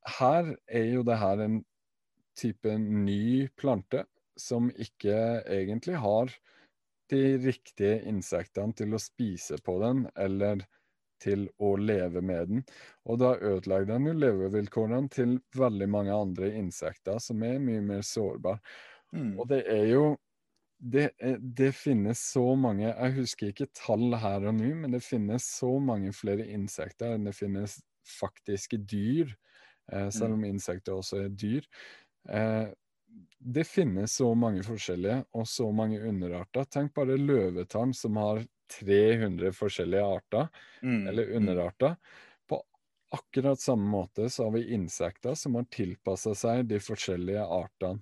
Her 0.06 0.52
er 0.68 0.90
jo 0.92 1.06
det 1.08 1.18
her 1.18 1.42
en 1.46 1.62
type 2.38 2.78
ny 2.78 3.48
plante 3.58 4.04
som 4.38 4.68
ikke 4.72 5.16
egentlig 5.48 5.98
har 6.04 6.32
de 7.12 7.22
riktige 7.42 8.02
insektene 8.10 8.76
til 8.76 8.96
å 8.96 9.02
spise 9.02 9.60
på 9.64 9.78
den, 9.82 10.06
eller 10.18 10.66
til 11.22 11.48
å 11.64 11.76
leve 11.80 12.22
med 12.26 12.52
den. 12.52 12.64
Og 13.08 13.22
da 13.22 13.36
ødelegger 13.38 13.94
den 13.94 14.10
jo 14.10 14.16
levevilkårene 14.20 15.10
til 15.14 15.38
veldig 15.56 15.88
mange 15.92 16.16
andre 16.16 16.52
insekter 16.60 17.22
som 17.24 17.44
er 17.46 17.62
mye 17.64 17.84
mer 17.86 18.04
sårbare. 18.06 18.60
Mm. 19.16 19.34
Og 19.40 19.48
det 19.52 19.62
er 19.72 19.86
jo 19.94 20.06
det, 20.76 21.08
det 21.40 21.70
finnes 21.72 22.20
så 22.34 22.44
mange 22.60 22.90
Jeg 22.90 23.14
husker 23.16 23.52
ikke 23.52 23.70
tall 23.78 24.12
her 24.20 24.44
og 24.50 24.58
nå, 24.58 24.74
men 24.82 24.92
det 24.94 25.06
finnes 25.06 25.46
så 25.62 25.72
mange 25.80 26.12
flere 26.14 26.46
insekter 26.52 27.16
enn 27.16 27.30
det 27.30 27.36
finnes 27.38 27.80
faktiske 28.06 28.82
dyr. 28.84 29.32
Eh, 29.92 30.10
selv 30.10 30.34
om 30.34 30.44
insekter 30.46 30.94
også 30.98 31.26
er 31.26 31.30
dyr. 31.30 31.66
Eh, 32.30 32.68
det 33.40 33.64
finnes 33.68 34.16
så 34.18 34.32
mange 34.36 34.64
forskjellige 34.66 35.26
og 35.38 35.46
så 35.48 35.68
mange 35.76 36.00
underarter. 36.02 36.66
Tenk 36.66 36.94
bare 36.98 37.18
løvetann 37.22 37.94
som 37.96 38.18
har 38.18 38.42
300 38.80 39.52
forskjellige 39.54 40.02
arter, 40.04 40.48
Mm. 40.82 41.08
eller 41.08 41.36
underarter. 41.38 41.96
På 42.50 42.64
akkurat 43.14 43.60
samme 43.62 43.86
måte 43.92 44.30
så 44.30 44.44
har 44.48 44.52
vi 44.52 44.74
insekter 44.74 45.36
som 45.36 45.56
har 45.56 45.64
tilpassa 45.70 46.34
seg 46.36 46.68
de 46.68 46.80
forskjellige 46.80 47.46
artene. 47.46 48.02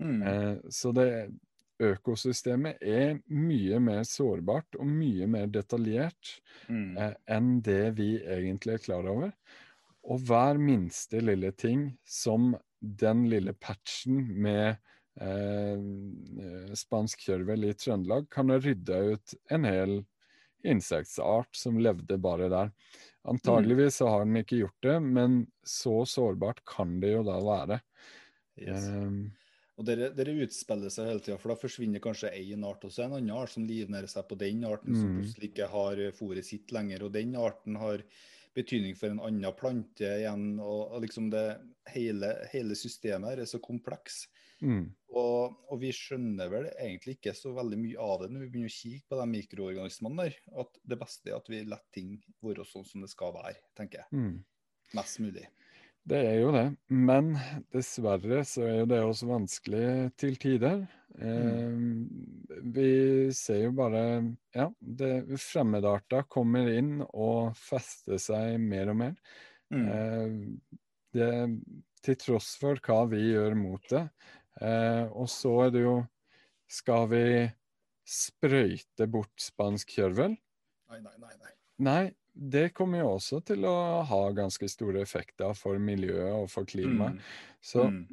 Mm. 0.00 0.22
Eh, 0.22 0.56
så 0.70 0.92
det 0.94 1.30
økosystemet 1.80 2.80
er 2.82 3.20
mye 3.30 3.78
mer 3.80 4.02
sårbart 4.08 4.78
og 4.80 4.86
mye 4.86 5.26
mer 5.30 5.46
detaljert 5.46 6.40
Mm. 6.68 6.96
eh, 6.98 7.14
enn 7.28 7.60
det 7.62 7.94
vi 7.96 8.18
egentlig 8.18 8.74
er 8.74 8.78
klar 8.78 9.06
over. 9.06 9.32
Og 10.08 10.22
hver 10.28 10.58
minste 10.60 11.20
lille 11.20 11.50
ting, 11.52 11.90
som 12.08 12.54
den 12.80 13.26
lille 13.28 13.52
patchen 13.52 14.22
med 14.40 14.78
eh, 15.20 16.74
spansk 16.78 17.26
kjørvel 17.26 17.68
i 17.68 17.74
Trøndelag, 17.76 18.28
kan 18.32 18.52
ha 18.54 18.60
rydda 18.62 19.00
ut 19.12 19.34
en 19.52 19.66
hel 19.68 19.98
insektart 20.66 21.54
som 21.54 21.76
levde 21.82 22.16
bare 22.18 22.48
der. 22.50 22.72
Antageligvis 23.28 24.00
så 24.00 24.08
har 24.10 24.24
den 24.24 24.40
ikke 24.40 24.62
gjort 24.62 24.86
det, 24.86 24.96
men 25.04 25.42
så 25.66 26.00
sårbart 26.08 26.64
kan 26.66 26.96
det 27.02 27.12
jo 27.12 27.26
da 27.26 27.36
være. 27.44 27.80
Yes. 28.58 28.88
Eh, 28.88 29.44
Og 29.78 29.86
dere, 29.86 30.08
dere 30.10 30.32
utspiller 30.42 30.90
seg 30.90 31.06
hele 31.12 31.22
tida, 31.22 31.36
for 31.38 31.52
da 31.52 31.60
forsvinner 31.60 32.02
kanskje 32.02 32.32
én 32.34 32.64
art, 32.66 32.82
og 32.82 32.90
så 32.90 33.04
en 33.04 33.12
annen 33.20 33.36
art 33.36 33.52
som 33.52 33.66
livnærer 33.68 34.10
seg 34.10 34.26
på 34.26 34.38
den 34.40 34.64
arten, 34.66 34.96
som 34.96 35.12
Mm. 35.12 35.20
plutselig 35.20 35.52
ikke 35.52 35.68
har 35.70 36.00
fôret 36.18 36.42
sitt 36.48 36.72
lenger. 36.74 37.04
Og 37.06 37.12
den 37.14 37.36
arten 37.38 37.76
har 37.78 38.02
betydning 38.56 38.96
for 38.98 39.12
en 39.12 39.20
annen 39.24 39.54
plante 39.58 40.08
igjen. 40.20 40.58
Og, 40.60 40.92
og 40.94 41.02
liksom 41.04 41.30
det 41.32 41.44
hele, 41.92 42.34
hele 42.52 42.76
systemet 42.78 43.32
her 43.32 43.42
er 43.44 43.50
så 43.50 43.60
kompleks. 43.62 44.26
mm, 44.62 44.86
Og, 45.18 45.56
og 45.70 45.80
vi 45.82 45.92
skjønner 45.94 46.50
vel 46.52 46.68
egentlig 46.74 47.18
ikke 47.18 47.34
så 47.36 47.52
veldig 47.56 47.78
mye 47.80 48.02
av 48.04 48.22
det 48.22 48.30
når 48.32 48.44
vi 48.44 48.50
begynner 48.52 48.72
å 48.72 48.76
kikke 48.78 49.08
på 49.08 49.20
de 49.20 49.26
mikroorganismene 49.34 50.28
der. 50.28 50.38
At 50.64 50.80
det 50.84 51.00
beste 51.00 51.32
er 51.32 51.38
at 51.38 51.50
vi 51.52 51.64
lar 51.68 51.84
ting 51.94 52.16
være 52.44 52.66
sånn 52.68 52.86
som 52.88 53.04
det 53.04 53.12
skal 53.12 53.34
være, 53.36 53.58
tenker 53.78 54.04
jeg. 54.04 54.12
mm. 54.18 54.38
Mest 54.96 55.18
mulig. 55.20 55.44
Det 56.08 56.20
er 56.24 56.38
jo 56.40 56.52
det, 56.54 56.68
men 56.88 57.34
dessverre 57.74 58.40
så 58.48 58.62
er 58.64 58.78
jo 58.80 58.86
det 58.88 59.00
også 59.04 59.28
vanskelig 59.28 59.88
til 60.20 60.38
tider. 60.40 60.86
Eh, 61.18 61.74
vi 62.62 62.90
ser 63.34 63.64
jo 63.66 63.74
bare 63.76 64.02
ja, 64.54 64.68
det, 64.78 65.12
fremmedarter 65.42 66.24
kommer 66.30 66.70
inn 66.70 67.02
og 67.08 67.56
fester 67.58 68.20
seg 68.22 68.56
mer 68.62 68.92
og 68.94 69.00
mer. 69.02 69.18
Mm. 69.74 69.86
Eh, 69.92 70.88
det, 71.18 71.30
til 72.04 72.18
tross 72.20 72.54
for 72.60 72.80
hva 72.84 73.02
vi 73.10 73.24
gjør 73.32 73.56
mot 73.58 73.90
det. 73.90 74.06
Eh, 74.62 75.04
og 75.12 75.28
så 75.30 75.54
er 75.66 75.74
det 75.74 75.84
jo 75.84 75.98
Skal 76.68 77.06
vi 77.08 77.24
sprøyte 78.04 79.06
bort 79.08 79.40
spansk 79.40 79.94
kjørvel? 79.96 80.34
Nei, 80.90 80.98
nei, 81.00 81.14
nei. 81.16 81.30
nei. 81.40 81.52
Nei, 81.78 82.02
det 82.38 82.68
kommer 82.74 83.00
jo 83.02 83.10
også 83.16 83.40
til 83.44 83.64
å 83.66 84.02
ha 84.06 84.20
ganske 84.36 84.68
store 84.70 85.02
effekter 85.02 85.54
for 85.58 85.78
miljøet 85.82 86.32
og 86.36 86.48
for 86.52 86.64
klimaet. 86.64 87.16
Mm. 87.18 87.20
Så 87.60 87.90
Mm. 87.90 88.04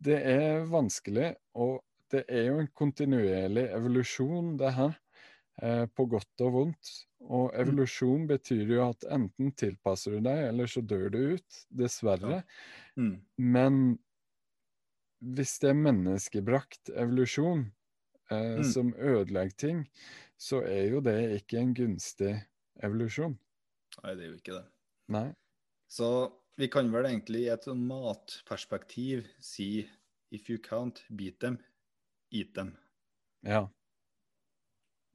det 0.00 0.18
er 0.26 0.66
vanskelig, 0.68 1.34
og 1.54 1.82
det 2.10 2.24
er 2.28 2.46
jo 2.50 2.58
en 2.60 2.68
kontinuerlig 2.76 3.68
evolusjon, 3.72 4.56
det 4.58 4.72
her. 4.74 4.98
Eh, 5.60 5.86
på 5.86 6.06
godt 6.06 6.40
og 6.46 6.52
vondt. 6.52 6.90
Og 7.20 7.50
evolusjon 7.58 8.28
betyr 8.28 8.68
jo 8.76 8.84
at 8.90 9.02
enten 9.10 9.50
tilpasser 9.58 10.12
du 10.12 10.20
deg, 10.20 10.44
eller 10.52 10.66
så 10.70 10.80
dør 10.86 11.08
du 11.10 11.18
ut. 11.34 11.64
Dessverre. 11.74 12.44
Mm. 12.96 13.16
Men 13.38 13.98
hvis 15.20 15.58
det 15.58 15.70
er 15.72 15.80
menneskebrakt 15.82 16.92
evolusjon 16.94 17.72
eh, 18.30 18.58
Mm. 18.58 18.64
som 18.64 18.92
ødelegger 18.94 19.56
ting, 19.56 19.88
så 20.38 20.62
er 20.62 20.90
jo 20.92 21.00
det 21.00 21.42
ikke 21.42 21.58
en 21.58 21.74
gunstig 21.74 22.34
evolusjon. 22.84 23.36
Nei, 24.02 24.12
det 24.14 24.24
er 24.26 24.30
jo 24.32 24.38
ikke 24.38 24.56
det. 24.58 24.64
Nei. 25.14 25.26
Så 25.90 26.08
vi 26.60 26.68
kan 26.70 26.90
vel 26.92 27.08
egentlig 27.08 27.46
i 27.46 27.50
et 27.54 27.64
sånn 27.66 27.80
matperspektiv 27.88 29.26
si 29.40 29.86
if 30.34 30.50
you 30.50 30.58
can't 30.60 31.00
beat 31.16 31.38
them, 31.40 31.56
eat 32.34 32.52
them. 32.54 32.74
Ja. 33.46 33.64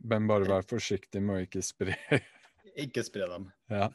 Men 0.04 0.28
bare 0.28 0.48
vær 0.50 0.66
forsiktig 0.68 1.22
med 1.24 1.38
å 1.38 1.44
ikke 1.48 1.62
spre. 1.64 1.96
Ikke 2.74 3.04
spre 3.06 3.28
dem. 3.30 3.44
ja. 3.70 3.92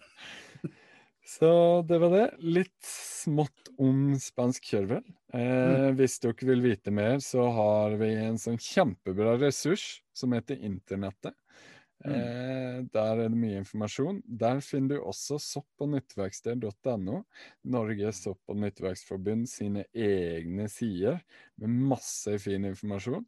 Så 1.29 1.49
det 1.85 1.97
var 2.01 2.13
det. 2.15 2.27
Litt 2.41 2.87
smått 2.89 3.69
om 3.77 4.15
spansk 4.23 4.65
kjørvel. 4.71 5.03
Eh, 5.37 5.89
Hvis 5.99 6.15
dere 6.23 6.47
vil 6.49 6.63
vite 6.65 6.93
mer, 6.95 7.19
så 7.21 7.43
har 7.53 7.97
vi 8.01 8.13
en 8.17 8.39
sånn 8.41 8.57
kjempebra 8.57 9.35
ressurs 9.43 9.99
som 10.17 10.33
heter 10.33 10.63
Internettet. 10.65 11.35
Eh, 12.07 12.79
der 12.95 13.25
er 13.25 13.25
det 13.27 13.39
mye 13.39 13.59
informasjon. 13.63 14.21
Der 14.27 14.61
finner 14.63 14.99
du 14.99 15.09
også 15.11 15.41
sopp- 15.43 15.83
og 15.83 15.91
nyttverksted.no. 15.97 17.23
Norges 17.65 18.23
sopp- 18.27 18.53
og 18.53 18.61
nyttverksforbund 18.63 19.49
sine 19.51 19.85
egne 19.95 20.69
sider 20.71 21.21
med 21.59 21.75
masse 21.91 22.39
fin 22.43 22.69
informasjon. 22.69 23.27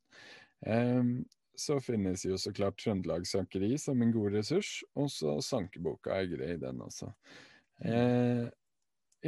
Så 1.60 1.76
finnes 1.84 2.24
jo 2.24 2.38
så 2.40 2.52
klart 2.56 2.78
Trøndelag 2.80 3.26
Sankeri 3.28 3.74
som 3.80 4.00
en 4.00 4.12
god 4.14 4.36
ressurs, 4.38 4.80
og 4.96 5.10
så 5.12 5.36
sankeboka 5.44 6.14
er 6.16 6.30
grei, 6.30 6.54
den 6.60 6.80
også. 6.84 7.10
Eh, 7.84 8.46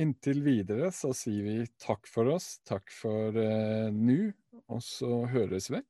inntil 0.01 0.41
videre 0.45 0.89
så 0.97 1.13
sier 1.17 1.45
vi 1.45 1.57
takk 1.81 2.09
for 2.09 2.33
oss, 2.33 2.55
takk 2.69 2.93
for 2.95 3.37
eh, 3.37 3.91
nå, 3.93 4.33
og 4.73 4.81
så 4.85 5.25
høres 5.33 5.69
vi. 5.73 5.83